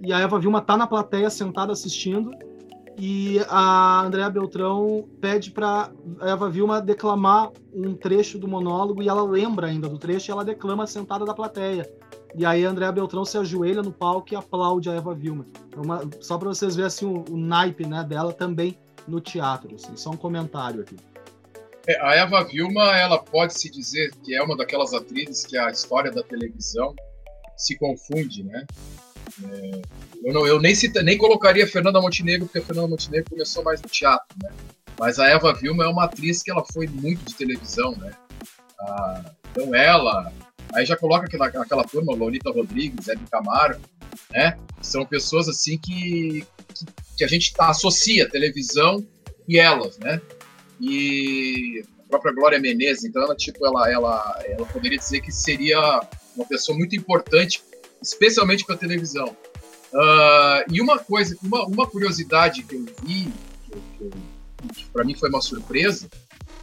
e 0.00 0.12
a 0.12 0.20
Eva 0.20 0.38
Vilma 0.38 0.60
tá 0.60 0.76
na 0.76 0.86
plateia 0.86 1.30
sentada 1.30 1.72
assistindo 1.72 2.30
e 2.96 3.40
a 3.48 4.02
Andréa 4.02 4.30
Beltrão 4.30 5.08
pede 5.20 5.50
para 5.50 5.90
Eva 6.20 6.48
Vilma 6.48 6.80
declamar 6.80 7.50
um 7.72 7.94
trecho 7.94 8.38
do 8.38 8.46
monólogo 8.46 9.02
e 9.02 9.08
ela 9.08 9.22
lembra 9.22 9.66
ainda 9.66 9.88
do 9.88 9.98
trecho 9.98 10.30
e 10.30 10.32
ela 10.32 10.44
declama 10.44 10.86
sentada 10.86 11.24
da 11.24 11.34
plateia. 11.34 11.90
E 12.36 12.44
aí 12.44 12.64
a 12.64 12.70
Andréa 12.70 12.92
Beltrão 12.92 13.24
se 13.24 13.38
ajoelha 13.38 13.82
no 13.82 13.92
palco 13.92 14.32
e 14.32 14.36
aplaude 14.36 14.90
a 14.90 14.94
Eva 14.94 15.14
Vilma. 15.14 15.46
É 15.72 15.80
uma, 15.80 16.08
só 16.20 16.38
para 16.38 16.48
vocês 16.48 16.74
verem 16.74 16.86
assim, 16.86 17.06
o, 17.06 17.24
o, 17.30 17.36
naipe 17.36 17.86
né, 17.86 18.02
dela 18.04 18.32
também 18.32 18.78
no 19.06 19.20
teatro. 19.20 19.74
Assim, 19.74 19.96
só 19.96 20.10
um 20.10 20.16
comentário 20.16 20.80
aqui. 20.80 20.96
É, 21.86 22.00
a 22.00 22.14
Eva 22.14 22.42
Vilma, 22.44 22.96
ela 22.96 23.18
pode 23.18 23.54
se 23.54 23.70
dizer 23.70 24.10
que 24.24 24.34
é 24.34 24.42
uma 24.42 24.56
daquelas 24.56 24.94
atrizes 24.94 25.44
que 25.44 25.56
a 25.56 25.70
história 25.70 26.10
da 26.10 26.22
televisão 26.22 26.94
se 27.56 27.76
confunde, 27.78 28.42
né? 28.42 28.66
Eu, 30.24 30.32
não, 30.32 30.46
eu 30.46 30.60
nem, 30.60 30.74
cita, 30.74 31.02
nem 31.02 31.18
colocaria 31.18 31.66
Fernanda 31.66 32.00
Montenegro, 32.00 32.46
porque 32.46 32.58
a 32.58 32.62
Fernanda 32.62 32.88
Montenegro 32.88 33.30
começou 33.30 33.62
mais 33.62 33.80
no 33.82 33.88
teatro, 33.88 34.26
né? 34.42 34.50
Mas 34.98 35.18
a 35.18 35.26
Eva 35.26 35.52
Vilma 35.52 35.84
é 35.84 35.88
uma 35.88 36.04
atriz 36.04 36.42
que 36.42 36.50
ela 36.50 36.64
foi 36.72 36.86
muito 36.86 37.24
de 37.24 37.34
televisão, 37.34 37.96
né? 37.96 38.12
Ah, 38.80 39.24
então 39.50 39.74
ela, 39.74 40.32
aí 40.72 40.86
já 40.86 40.96
coloca 40.96 41.26
aquela, 41.26 41.46
aquela 41.46 41.84
turma, 41.84 42.14
Lolita 42.14 42.50
Rodrigues, 42.50 43.08
Hebe 43.08 43.24
Camargo, 43.30 43.80
né? 44.30 44.56
São 44.80 45.04
pessoas 45.04 45.48
assim 45.48 45.78
que, 45.78 46.46
que, 46.74 46.86
que 47.18 47.24
a 47.24 47.28
gente 47.28 47.52
tá, 47.52 47.68
associa 47.68 48.28
televisão 48.28 49.04
e 49.48 49.58
elas, 49.58 49.98
né? 49.98 50.20
e 50.80 51.82
a 52.04 52.08
própria 52.08 52.32
Glória 52.32 52.58
Menezes, 52.58 53.04
então 53.04 53.22
ela 53.22 53.34
tipo 53.34 53.64
ela 53.66 53.90
ela 53.90 54.42
ela 54.46 54.66
poderia 54.66 54.98
dizer 54.98 55.20
que 55.20 55.32
seria 55.32 55.78
uma 56.36 56.46
pessoa 56.46 56.76
muito 56.76 56.96
importante, 56.96 57.62
especialmente 58.04 58.64
para 58.64 58.74
a 58.74 58.78
televisão. 58.78 59.36
Uh, 59.92 60.72
e 60.72 60.80
uma 60.80 60.98
coisa, 60.98 61.36
uma, 61.42 61.64
uma 61.66 61.86
curiosidade 61.86 62.62
que 62.64 62.74
eu 62.74 62.84
vi, 63.04 63.32
que, 63.64 63.80
que, 63.98 64.74
que 64.74 64.84
para 64.86 65.04
mim 65.04 65.14
foi 65.14 65.28
uma 65.28 65.40
surpresa, 65.40 66.08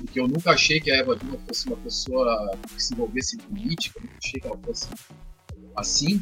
e 0.02 0.08
que 0.08 0.20
eu 0.20 0.28
nunca 0.28 0.52
achei 0.52 0.80
que 0.80 0.92
a 0.92 0.98
Eva 0.98 1.16
Vilma 1.16 1.38
fosse 1.48 1.68
uma 1.68 1.78
pessoa 1.78 2.58
que 2.76 2.84
se 2.84 2.94
envolvesse 2.94 3.36
em 3.36 3.40
política, 3.40 4.00
nunca 4.00 4.16
achei 4.24 4.40
que 4.40 4.48
ela 4.48 4.58
fosse 4.58 4.88
assim. 5.76 6.22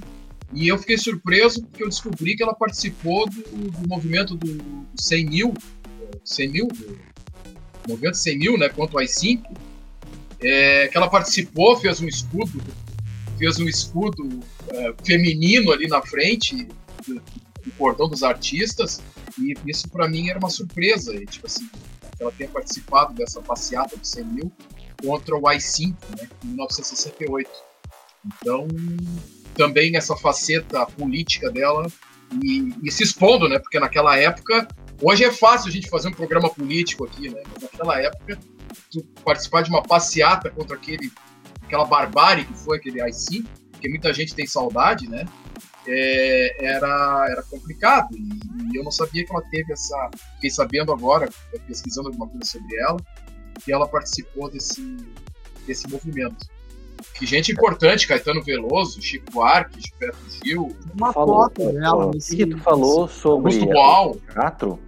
E 0.53 0.67
eu 0.67 0.77
fiquei 0.77 0.97
surpreso 0.97 1.63
porque 1.63 1.83
eu 1.83 1.89
descobri 1.89 2.35
que 2.35 2.43
ela 2.43 2.53
participou 2.53 3.29
do, 3.29 3.41
do 3.71 3.88
movimento 3.88 4.35
do, 4.35 4.55
do 4.55 5.01
100 5.01 5.25
mil, 5.25 5.53
100 6.23 6.49
mil, 6.49 6.67
movimento 7.88 8.17
100 8.17 8.38
mil, 8.38 8.57
né, 8.57 8.69
contra 8.69 8.97
o 8.97 8.99
AI-5, 8.99 9.43
é, 10.41 10.88
que 10.88 10.97
ela 10.97 11.09
participou, 11.09 11.77
fez 11.77 12.01
um 12.01 12.07
escudo, 12.07 12.61
fez 13.39 13.60
um 13.60 13.67
escudo 13.67 14.27
é, 14.69 14.93
feminino 15.03 15.72
ali 15.72 15.88
na 15.88 16.01
frente 16.01 16.67
do, 17.08 17.22
cordão 17.77 18.10
dos 18.10 18.24
artistas, 18.24 19.01
e 19.38 19.53
isso 19.65 19.88
para 19.89 20.08
mim 20.08 20.29
era 20.29 20.39
uma 20.39 20.50
surpresa, 20.50 21.15
e, 21.15 21.25
tipo 21.25 21.48
assim, 21.48 21.69
ela 22.19 22.31
tenha 22.31 22.50
participado 22.50 23.13
dessa 23.13 23.41
passeata 23.41 23.96
do 23.96 24.05
100 24.05 24.25
mil 24.25 24.51
contra 25.01 25.35
o 25.37 25.48
AI-5, 25.48 25.96
né, 26.18 26.27
em 26.44 26.48
1968. 26.48 27.50
Então, 28.25 28.68
também 29.55 29.96
essa 29.96 30.16
faceta 30.16 30.85
política 30.87 31.51
dela 31.51 31.87
e, 32.44 32.74
e, 32.83 32.92
se 32.92 33.03
expondo, 33.03 33.48
né? 33.48 33.59
Porque 33.59 33.79
naquela 33.79 34.18
época 34.18 34.68
Hoje 35.01 35.24
é 35.24 35.31
fácil 35.31 35.70
a 35.70 35.72
gente 35.72 35.90
fazer 35.90 36.09
um 36.09 36.13
programa 36.13 36.50
político 36.50 37.05
aqui, 37.05 37.29
né? 37.29 37.42
Mas 37.53 37.63
naquela 37.63 38.01
época, 38.01 38.37
participar 39.24 39.61
de 39.61 39.70
uma 39.70 39.81
passeata 39.81 40.50
contra 40.50 40.75
aquele, 40.75 41.09
aquela 41.70 41.86
barbárie 41.86 42.44
que 42.44 42.53
foi 42.53 42.77
aquele 42.77 43.00
AI-5, 43.00 43.46
que 43.79 43.88
muita 43.88 44.12
gente 44.12 44.34
tem 44.34 44.48
saudade, 44.48 45.08
né? 45.08 45.25
É, 45.88 46.66
era, 46.66 47.27
era 47.29 47.44
complicado. 47.44 48.10
E, 48.18 48.74
e, 48.74 48.77
eu 48.77 48.84
não 48.84 48.92
sabia 48.92 49.24
que 49.24 49.32
ela 49.32 49.44
teve 49.50 49.72
essa. 49.72 50.10
Fiquei 50.36 50.50
sabendo 50.50 50.92
agora, 50.92 51.29
pesquisando 51.68 52.10
alguma 52.10 52.27
coisa 52.27 52.46
sobre 52.46 52.75
ela, 52.77 52.98
que 53.64 53.72
ela 53.72 53.88
participou 53.88 54.50
desse, 54.50 54.98
desse 55.66 55.88
movimento. 55.88 56.48
Que 57.14 57.25
gente 57.25 57.51
importante, 57.51 58.08
Caetano 58.08 58.44
Veloso, 58.44 59.01
Chico 59.01 59.32
Buarque, 59.32 59.79
Gilberto 59.79 60.20
Gil. 60.44 60.75
Uma 60.94 61.14
foto 61.14 61.72
dela. 61.72 62.08
O 62.08 62.12
que 62.12 62.46
tu 62.46 62.58
falou 62.58 63.08
sobre 63.08 63.55
o 63.55 64.18
teatro? 64.27 64.79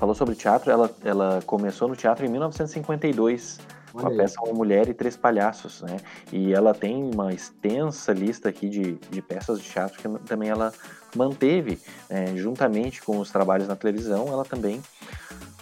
falou 0.00 0.14
sobre 0.14 0.34
teatro, 0.34 0.70
ela, 0.70 0.90
ela 1.04 1.42
começou 1.44 1.86
no 1.86 1.94
teatro 1.94 2.24
em 2.24 2.28
1952, 2.30 3.60
com 3.92 4.06
a 4.06 4.10
peça 4.10 4.40
Uma 4.42 4.54
Mulher 4.54 4.88
e 4.88 4.94
Três 4.94 5.16
Palhaços, 5.16 5.82
né? 5.82 5.98
E 6.32 6.52
ela 6.52 6.74
tem 6.74 7.02
uma 7.02 7.32
extensa 7.32 8.12
lista 8.12 8.48
aqui 8.48 8.68
de, 8.68 8.94
de 9.10 9.22
peças 9.22 9.60
de 9.60 9.68
teatro 9.68 9.98
que 9.98 10.26
também 10.26 10.48
ela 10.48 10.72
manteve, 11.14 11.78
né? 12.08 12.36
juntamente 12.36 13.02
com 13.02 13.18
os 13.18 13.30
trabalhos 13.30 13.66
na 13.66 13.76
televisão, 13.76 14.28
ela 14.28 14.44
também 14.44 14.80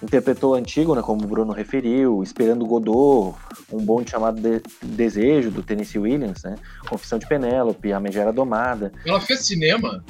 interpretou 0.03 0.55
Antígona, 0.55 1.03
como 1.03 1.25
o 1.25 1.27
Bruno 1.27 1.53
referiu, 1.53 2.23
Esperando 2.23 2.67
Godot, 2.67 3.37
um 3.73 3.79
bonde 3.79 4.11
chamado 4.11 4.41
de 4.41 4.63
Desejo, 4.83 5.51
do 5.51 5.63
Tennessee 5.63 5.99
Williams, 5.99 6.43
né? 6.43 6.57
Confissão 6.89 7.19
de 7.19 7.27
Penélope, 7.27 7.93
A 7.93 8.01
Megera 8.01 8.33
Domada. 8.33 8.93
Ela 9.05 9.21
fez 9.21 9.41
cinema? 9.41 10.05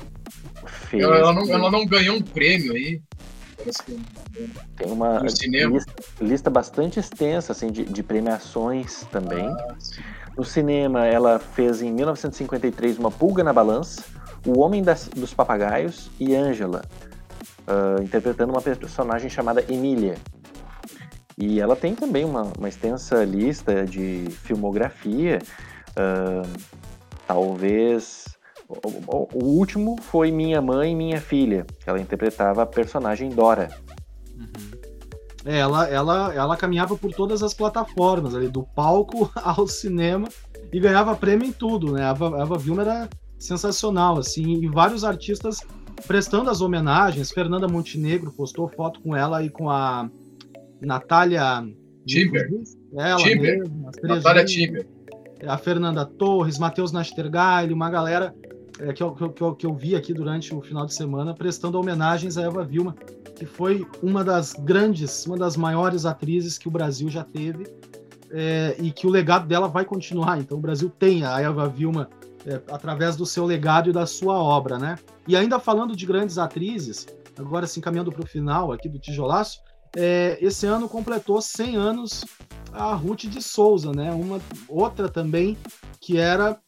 Fez. 0.67 1.03
Ela, 1.03 1.17
ela, 1.17 1.33
não, 1.33 1.51
ela 1.51 1.71
não 1.71 1.87
ganhou 1.87 2.17
um 2.17 2.23
prêmio 2.23 2.75
aí? 2.75 3.01
Tem 4.77 4.91
uma 4.91 5.19
lista, 5.19 5.93
lista, 6.21 6.51
bastante 6.51 7.01
extensa 7.01 7.53
assim, 7.53 7.71
de, 7.71 7.85
de 7.85 8.03
premiações 8.03 9.05
também. 9.11 9.47
Ah, 9.49 9.75
no 10.37 10.45
cinema, 10.45 11.05
ela 11.05 11.39
fez 11.39 11.83
em 11.83 11.93
1953 11.93 12.99
Uma 12.99 13.11
Pulga 13.11 13.43
na 13.43 13.53
Balança, 13.53 14.05
O 14.47 14.61
Homem 14.61 14.83
das, 14.83 15.09
dos 15.09 15.35
Papagaios 15.35 16.11
e 16.21 16.35
Angela, 16.37 16.83
uh, 17.67 18.01
interpretando 18.03 18.51
uma 18.51 18.63
personagem 18.63 19.29
chamada 19.29 19.65
Emília. 19.69 20.17
E 21.37 21.61
ela 21.61 21.75
tem 21.75 21.95
também 21.95 22.25
uma, 22.25 22.53
uma 22.57 22.69
extensa 22.69 23.25
lista 23.25 23.85
de 23.85 24.29
filmografia, 24.45 25.41
uh, 25.91 26.49
talvez 27.27 28.38
o, 28.69 29.29
o, 29.33 29.45
último 29.45 29.97
foi 30.01 30.31
Minha 30.31 30.61
Mãe 30.61 30.93
e 30.93 30.95
Minha 30.95 31.21
Filha. 31.21 31.67
Ela 31.87 32.01
interpretava 32.01 32.63
a 32.63 32.67
personagem 32.67 33.31
Dora. 33.31 33.71
Uhum. 34.37 34.79
É, 35.45 35.59
ela, 35.59 35.89
ela, 35.89 36.35
ela 36.35 36.57
caminhava 36.57 36.97
por 36.97 37.13
todas 37.13 37.43
as 37.43 37.55
plataformas, 37.55 38.35
ali, 38.35 38.49
do 38.49 38.63
palco 38.63 39.31
ao 39.37 39.67
cinema, 39.67 40.29
e 40.71 40.79
ganhava 40.79 41.17
prêmio 41.17 41.49
em 41.49 41.53
tudo, 41.53 41.93
né? 41.93 42.05
A 42.05 42.11
Eva, 42.11 42.43
Eva 42.43 42.59
Vilma 42.59 42.83
era 42.83 43.09
sensacional, 43.39 44.19
assim, 44.19 44.63
e 44.63 44.69
vários 44.69 45.05
artistas 45.05 45.63
prestando 46.07 46.51
as 46.51 46.61
homenagens. 46.61 47.31
Fernanda 47.31 47.67
Montenegro 47.67 48.31
postou 48.33 48.69
foto 48.69 49.01
com 49.01 49.17
ela 49.17 49.43
e 49.43 49.49
com 49.49 49.71
a 49.71 50.11
Natália 50.81 51.67
Timber. 52.07 52.51
Ela 52.95 53.17
Timber. 53.17 53.59
Mesma, 53.59 53.91
Natália 54.03 54.45
Timber. 54.45 54.87
A 55.47 55.57
Fernanda 55.57 56.05
Torres, 56.05 56.59
Matheus 56.59 56.91
Nastergaile, 56.93 57.73
uma 57.73 57.89
galera 57.89 58.35
é, 58.81 58.93
que, 58.93 59.03
eu, 59.03 59.13
que, 59.13 59.43
eu, 59.43 59.55
que 59.55 59.67
eu 59.67 59.75
vi 59.75 59.95
aqui 59.95 60.13
durante 60.13 60.55
o 60.55 60.61
final 60.61 60.87
de 60.87 60.95
semana, 60.95 61.35
prestando 61.35 61.79
homenagens 61.79 62.37
a 62.37 62.43
Eva 62.43 62.65
Vilma, 62.65 62.95
que 63.37 63.47
foi 63.47 63.87
uma 64.03 64.25
das 64.25 64.53
grandes, 64.53 65.27
uma 65.27 65.37
das 65.37 65.57
maiores 65.57 66.05
atrizes 66.05 66.59
que 66.59 66.69
o 66.69 66.71
Brasil 66.71 67.09
já 67.09 67.25
teve 67.25 67.67
é, 68.31 68.77
e 68.79 68.91
que 68.91 69.07
o 69.07 69.11
legado 69.11 69.47
dela 69.47 69.69
vai 69.69 69.85
continuar. 69.85 70.39
Então, 70.39 70.59
o 70.59 70.61
Brasil 70.61 70.91
tem 70.91 71.25
a 71.25 71.41
Eva 71.41 71.69
Vilma 71.69 72.09
é, 72.47 72.61
através 72.71 73.17
do 73.17 73.27
seu 73.27 73.45
legado 73.45 73.91
e 73.91 73.93
da 73.93 74.07
sua 74.07 74.35
obra, 74.35 74.79
né? 74.79 74.99
E 75.27 75.37
ainda 75.37 75.59
falando 75.59 75.95
de 75.95 76.07
grandes 76.07 76.39
atrizes, 76.39 77.07
agora 77.39 77.67
se 77.67 77.79
encaminhando 77.79 78.13
para 78.13 78.23
o 78.23 78.27
final 78.27 78.73
aqui 78.73 78.89
do 78.89 78.99
Tijolaço, 78.99 79.61
é, 79.97 80.39
esse 80.41 80.67
ano 80.67 80.89
completou 80.89 81.41
100 81.41 81.77
anos 81.77 82.25
a 82.73 82.95
Ruth 82.95 83.25
de 83.25 83.43
Souza, 83.43 83.93
né? 83.93 84.13
Uma 84.13 84.41
outra 84.69 85.09
também 85.09 85.57
que 86.01 86.19
era 86.19 86.59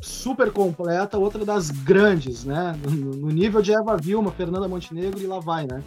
super 0.00 0.50
completa, 0.50 1.18
outra 1.18 1.44
das 1.44 1.70
grandes, 1.70 2.44
né? 2.44 2.76
No 2.84 3.28
nível 3.28 3.60
de 3.60 3.72
Eva 3.72 3.96
Vilma, 3.96 4.30
Fernanda 4.32 4.68
Montenegro 4.68 5.20
e 5.20 5.26
lá 5.26 5.38
vai, 5.40 5.66
né? 5.66 5.82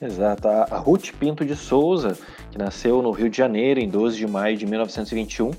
Exato. 0.00 0.48
A 0.48 0.78
Ruth 0.78 1.12
Pinto 1.18 1.44
de 1.44 1.54
Souza, 1.54 2.18
que 2.50 2.58
nasceu 2.58 3.00
no 3.02 3.10
Rio 3.10 3.30
de 3.30 3.36
Janeiro 3.36 3.80
em 3.80 3.88
12 3.88 4.16
de 4.16 4.26
maio 4.26 4.56
de 4.56 4.66
1921, 4.66 5.52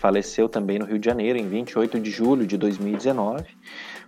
faleceu 0.00 0.48
também 0.48 0.78
no 0.78 0.86
Rio 0.86 0.98
de 0.98 1.04
Janeiro 1.04 1.38
em 1.38 1.48
28 1.48 2.00
de 2.00 2.10
julho 2.10 2.46
de 2.46 2.56
2019, 2.56 3.44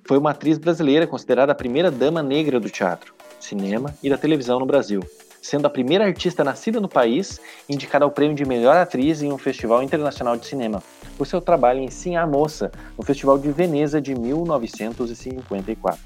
Foi 0.04 0.18
uma 0.18 0.30
atriz 0.30 0.58
brasileira 0.58 1.06
considerada 1.06 1.52
a 1.52 1.54
primeira 1.54 1.90
dama 1.90 2.22
negra 2.22 2.58
do 2.58 2.68
teatro, 2.68 3.14
cinema 3.38 3.94
e 4.02 4.10
da 4.10 4.18
televisão 4.18 4.58
no 4.58 4.66
Brasil, 4.66 5.00
sendo 5.42 5.66
a 5.66 5.70
primeira 5.70 6.06
artista 6.06 6.44
nascida 6.44 6.80
no 6.80 6.88
país 6.88 7.40
indicada 7.68 8.04
ao 8.04 8.12
prêmio 8.12 8.36
de 8.36 8.44
melhor 8.46 8.76
atriz 8.76 9.20
em 9.20 9.32
um 9.32 9.36
festival 9.36 9.82
internacional 9.82 10.36
de 10.36 10.46
cinema, 10.46 10.80
por 11.18 11.26
seu 11.26 11.40
trabalho 11.40 11.80
em 11.80 11.90
Sim 11.90 12.14
a 12.14 12.24
Moça, 12.24 12.70
no 12.96 13.04
Festival 13.04 13.38
de 13.38 13.50
Veneza 13.50 14.00
de 14.00 14.14
1954. 14.14 16.00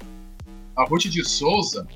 A 0.75 0.83
Ruth 0.83 1.03
de 1.03 1.23
Souza, 1.23 1.87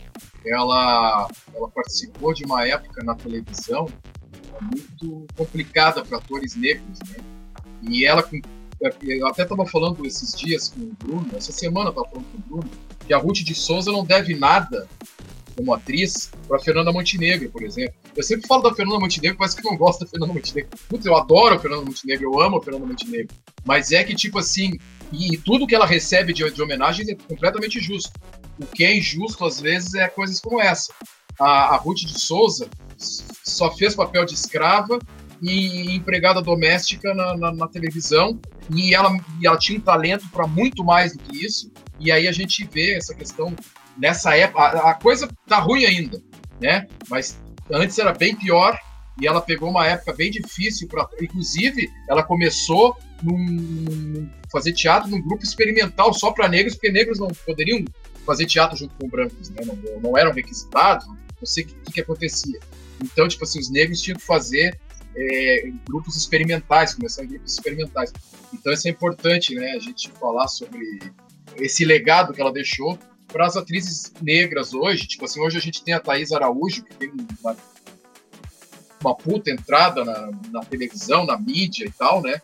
ela, 0.45 1.27
ela 1.53 1.67
participou 1.69 2.33
de 2.33 2.45
uma 2.45 2.65
época 2.65 3.03
na 3.03 3.15
televisão 3.15 3.87
muito 4.61 5.25
complicada 5.35 6.05
para 6.05 6.19
atores 6.19 6.55
negros, 6.55 6.99
né? 7.09 7.17
E 7.81 8.05
ela, 8.05 8.23
eu 9.01 9.27
até 9.27 9.41
estava 9.41 9.65
falando 9.65 10.05
esses 10.05 10.37
dias 10.37 10.69
com 10.69 10.81
o 10.81 10.93
Bruno, 10.99 11.27
essa 11.35 11.51
semana 11.51 11.89
estava 11.89 12.07
falando 12.07 12.25
com 12.31 12.37
o 12.37 12.41
Bruno, 12.59 12.71
que 13.07 13.13
a 13.13 13.17
Ruth 13.17 13.37
de 13.37 13.55
Souza 13.55 13.91
não 13.91 14.05
deve 14.05 14.35
nada 14.35 14.87
como 15.61 15.73
atriz 15.73 16.31
para 16.47 16.59
Fernanda 16.59 16.91
Montenegro, 16.91 17.49
por 17.49 17.63
exemplo. 17.63 17.93
Eu 18.15 18.23
sempre 18.23 18.47
falo 18.47 18.63
da 18.63 18.73
Fernanda 18.73 18.99
Montenegro, 18.99 19.37
parece 19.37 19.55
que 19.55 19.63
não 19.63 19.77
gosto 19.77 20.01
da 20.01 20.07
Fernanda 20.07 20.33
Montenegro. 20.33 20.69
Putz, 20.89 21.05
eu 21.05 21.15
adoro 21.15 21.55
a 21.55 21.59
Fernanda 21.59 21.85
Montenegro, 21.85 22.25
eu 22.25 22.41
amo 22.41 22.57
a 22.57 22.63
Fernanda 22.63 22.85
Montenegro. 22.87 23.35
Mas 23.63 23.91
é 23.91 24.03
que, 24.03 24.15
tipo 24.15 24.39
assim, 24.39 24.71
e, 25.11 25.35
e 25.35 25.37
tudo 25.37 25.67
que 25.67 25.75
ela 25.75 25.85
recebe 25.85 26.33
de, 26.33 26.49
de 26.49 26.61
homenagem 26.61 27.05
é 27.09 27.15
completamente 27.15 27.79
justo. 27.79 28.11
O 28.59 28.65
que 28.65 28.83
é 28.83 28.97
injusto, 28.97 29.45
às 29.45 29.61
vezes, 29.61 29.93
é 29.93 30.07
coisas 30.07 30.39
como 30.39 30.59
essa. 30.59 30.91
A, 31.39 31.75
a 31.75 31.77
Ruth 31.77 31.99
de 31.99 32.19
Souza 32.19 32.67
só 32.97 33.71
fez 33.75 33.95
papel 33.95 34.25
de 34.25 34.33
escrava 34.33 34.99
e 35.41 35.95
empregada 35.95 36.41
doméstica 36.41 37.13
na, 37.13 37.37
na, 37.37 37.51
na 37.51 37.67
televisão 37.67 38.39
e 38.75 38.93
ela, 38.93 39.17
e 39.39 39.47
ela 39.47 39.57
tinha 39.57 39.79
um 39.79 39.81
talento 39.81 40.27
para 40.29 40.45
muito 40.45 40.83
mais 40.83 41.13
do 41.13 41.19
que 41.23 41.45
isso. 41.45 41.71
E 41.99 42.11
aí 42.11 42.27
a 42.27 42.31
gente 42.31 42.67
vê 42.71 42.95
essa 42.95 43.13
questão 43.15 43.55
nessa 43.97 44.35
época. 44.35 44.61
A, 44.61 44.91
a 44.91 44.93
coisa 44.93 45.29
tá 45.47 45.59
ruim 45.59 45.85
ainda, 45.85 46.21
né? 46.59 46.87
Mas 47.09 47.39
antes 47.71 47.97
era 47.97 48.13
bem 48.13 48.35
pior 48.35 48.77
e 49.19 49.27
ela 49.27 49.41
pegou 49.41 49.69
uma 49.69 49.85
época 49.85 50.13
bem 50.13 50.31
difícil 50.31 50.87
para, 50.87 51.07
inclusive, 51.21 51.89
ela 52.09 52.23
começou 52.23 52.97
num, 53.21 54.29
fazer 54.51 54.73
teatro 54.73 55.09
num 55.09 55.21
grupo 55.21 55.43
experimental 55.43 56.13
só 56.13 56.31
para 56.31 56.47
negros, 56.47 56.75
porque 56.75 56.91
negros 56.91 57.19
não 57.19 57.27
poderiam 57.27 57.83
fazer 58.25 58.45
teatro 58.45 58.77
junto 58.77 58.95
com 58.95 59.07
brancos, 59.07 59.49
né? 59.49 59.61
Não, 59.65 60.01
não 60.01 60.17
eram 60.17 60.31
requisitados, 60.31 61.05
não 61.07 61.45
sei 61.45 61.63
o 61.63 61.67
que, 61.67 61.93
que 61.93 62.01
acontecia. 62.01 62.59
Então, 63.03 63.27
tipo 63.27 63.43
assim, 63.43 63.59
os 63.59 63.69
negros 63.69 64.01
tinham 64.01 64.17
que 64.17 64.25
fazer 64.25 64.79
é, 65.15 65.71
grupos 65.87 66.15
experimentais, 66.15 66.93
começar 66.93 67.23
em 67.23 67.27
grupos 67.27 67.53
experimentais. 67.53 68.13
Então, 68.53 68.71
isso 68.71 68.87
é 68.87 68.91
importante, 68.91 69.55
né? 69.55 69.71
A 69.71 69.79
gente 69.79 70.09
falar 70.11 70.47
sobre 70.47 70.99
esse 71.57 71.83
legado 71.83 72.33
que 72.33 72.41
ela 72.41 72.51
deixou 72.51 72.97
para 73.31 73.45
as 73.45 73.55
atrizes 73.55 74.11
negras 74.21 74.73
hoje. 74.73 75.07
Tipo 75.07 75.25
assim, 75.25 75.41
hoje 75.41 75.57
a 75.57 75.61
gente 75.61 75.83
tem 75.83 75.93
a 75.93 75.99
Thaís 75.99 76.31
Araújo, 76.31 76.83
que 76.83 76.95
tem 76.95 77.11
uma, 77.41 77.55
uma 79.01 79.15
puta 79.15 79.49
entrada 79.49 80.03
na, 80.03 80.31
na 80.51 80.59
televisão, 80.61 81.25
na 81.25 81.37
mídia 81.37 81.85
e 81.85 81.91
tal, 81.91 82.21
né? 82.21 82.39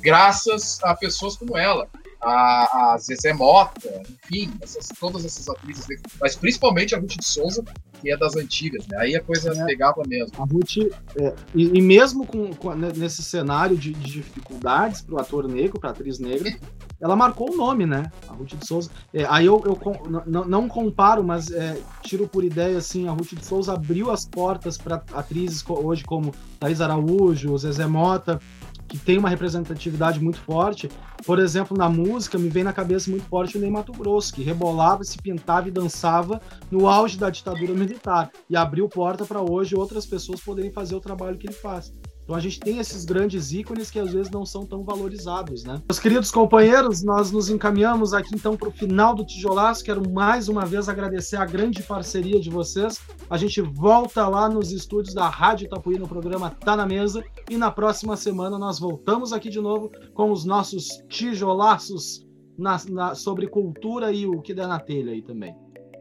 Graças 0.00 0.78
a 0.82 0.94
pessoas 0.94 1.36
como 1.36 1.56
ela 1.56 1.88
a, 2.26 2.94
a 2.94 2.98
Zezé 2.98 3.32
Mota, 3.32 4.02
enfim, 4.24 4.52
essas, 4.60 4.88
todas 4.98 5.24
essas 5.24 5.48
atrizes, 5.48 5.86
mas 6.20 6.34
principalmente 6.34 6.94
a 6.94 6.98
Ruth 6.98 7.16
de 7.16 7.24
Souza, 7.24 7.64
que 8.00 8.10
é 8.10 8.16
das 8.16 8.36
antigas, 8.36 8.86
né? 8.88 8.98
Aí 8.98 9.16
a 9.16 9.22
coisa 9.22 9.52
é, 9.52 9.64
pegava 9.64 10.02
mesmo. 10.06 10.32
A 10.38 10.44
Ruth, 10.44 10.76
é, 11.16 11.34
e, 11.54 11.78
e, 11.78 11.80
mesmo 11.80 12.26
com, 12.26 12.52
com, 12.54 12.74
nesse 12.74 13.22
cenário 13.22 13.76
de, 13.76 13.92
de 13.92 14.12
dificuldades 14.12 15.02
para 15.02 15.14
o 15.14 15.20
ator 15.20 15.48
negro, 15.48 15.78
para 15.78 15.90
a 15.90 15.92
atriz 15.92 16.18
negra, 16.18 16.58
ela 17.00 17.14
marcou 17.14 17.52
o 17.52 17.56
nome, 17.56 17.86
né? 17.86 18.10
A 18.28 18.32
Ruth 18.32 18.54
de 18.54 18.66
Souza. 18.66 18.90
É, 19.12 19.24
aí 19.26 19.46
eu, 19.46 19.62
eu 19.64 19.78
não, 20.26 20.68
comparo, 20.68 21.22
mas 21.22 21.50
é, 21.50 21.80
tiro 22.02 22.26
por 22.26 22.44
ideia 22.44 22.78
assim, 22.78 23.08
a 23.08 23.12
Ruth 23.12 23.34
de 23.34 23.44
Souza 23.44 23.74
abriu 23.74 24.10
as 24.10 24.26
portas 24.26 24.78
para 24.78 25.02
atrizes 25.12 25.64
hoje 25.68 26.04
como 26.04 26.34
Thais 26.58 26.80
Araújo, 26.80 27.56
Zezé 27.58 27.86
Mota, 27.86 28.40
que 28.88 28.98
tem 28.98 29.18
uma 29.18 29.28
representatividade 29.28 30.20
muito 30.20 30.38
forte. 30.38 30.88
Por 31.24 31.38
exemplo, 31.38 31.76
na 31.76 31.88
música, 31.88 32.38
me 32.38 32.48
vem 32.48 32.64
na 32.64 32.72
cabeça 32.72 33.10
muito 33.10 33.26
forte 33.26 33.58
o 33.58 33.60
Ney 33.60 33.70
Mato 33.70 33.92
Grosso, 33.92 34.32
que 34.32 34.42
rebolava, 34.42 35.04
se 35.04 35.18
pintava 35.18 35.68
e 35.68 35.72
dançava 35.72 36.40
no 36.70 36.88
auge 36.88 37.18
da 37.18 37.30
ditadura 37.30 37.74
militar 37.74 38.30
e 38.48 38.56
abriu 38.56 38.88
porta 38.88 39.24
para 39.24 39.40
hoje 39.40 39.76
outras 39.76 40.06
pessoas 40.06 40.40
poderem 40.40 40.72
fazer 40.72 40.94
o 40.94 41.00
trabalho 41.00 41.36
que 41.36 41.46
ele 41.46 41.54
faz. 41.54 41.92
Então 42.26 42.34
a 42.34 42.40
gente 42.40 42.58
tem 42.58 42.78
esses 42.78 43.04
grandes 43.04 43.52
ícones 43.52 43.88
que 43.88 44.00
às 44.00 44.12
vezes 44.12 44.32
não 44.32 44.44
são 44.44 44.66
tão 44.66 44.82
valorizados, 44.82 45.62
né? 45.62 45.80
Meus 45.88 46.00
queridos 46.00 46.32
companheiros, 46.32 47.04
nós 47.04 47.30
nos 47.30 47.48
encaminhamos 47.48 48.12
aqui 48.12 48.34
então 48.34 48.56
para 48.56 48.68
o 48.68 48.72
final 48.72 49.14
do 49.14 49.24
Tijolaço. 49.24 49.84
Quero 49.84 50.10
mais 50.10 50.48
uma 50.48 50.66
vez 50.66 50.88
agradecer 50.88 51.36
a 51.36 51.46
grande 51.46 51.84
parceria 51.84 52.40
de 52.40 52.50
vocês. 52.50 53.00
A 53.30 53.36
gente 53.36 53.60
volta 53.60 54.26
lá 54.26 54.48
nos 54.48 54.72
estúdios 54.72 55.14
da 55.14 55.28
Rádio 55.28 55.66
Itapuí 55.66 56.00
no 56.00 56.08
programa 56.08 56.50
Tá 56.50 56.76
na 56.76 56.84
Mesa 56.84 57.22
e 57.48 57.56
na 57.56 57.70
próxima 57.70 58.16
semana 58.16 58.58
nós 58.58 58.80
voltamos 58.80 59.32
aqui 59.32 59.48
de 59.48 59.60
novo 59.60 59.92
com 60.12 60.32
os 60.32 60.44
nossos 60.44 60.88
tijolaços 61.08 62.26
na, 62.58 62.76
na, 62.88 63.14
sobre 63.14 63.46
cultura 63.46 64.10
e 64.10 64.26
o 64.26 64.42
que 64.42 64.52
der 64.52 64.66
na 64.66 64.80
telha 64.80 65.12
aí 65.12 65.22
também. 65.22 65.54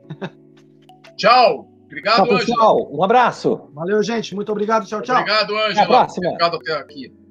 Tchau! 1.16 1.75
Obrigado, 1.86 2.16
tchau, 2.16 2.38
pessoal. 2.38 2.90
Um 2.92 3.04
abraço. 3.04 3.70
Valeu, 3.74 4.02
gente. 4.04 4.34
Muito 4.36 4.52
obrigado. 4.52 4.86
Tchau, 4.86 5.02
tchau. 5.02 5.20
Obrigado, 5.20 5.56
Ângelo. 5.56 5.72
Até 5.72 5.82
a 5.82 5.86
próxima. 5.86 6.28
Obrigado 6.30 6.56
até 6.58 6.74
aqui. 6.74 7.25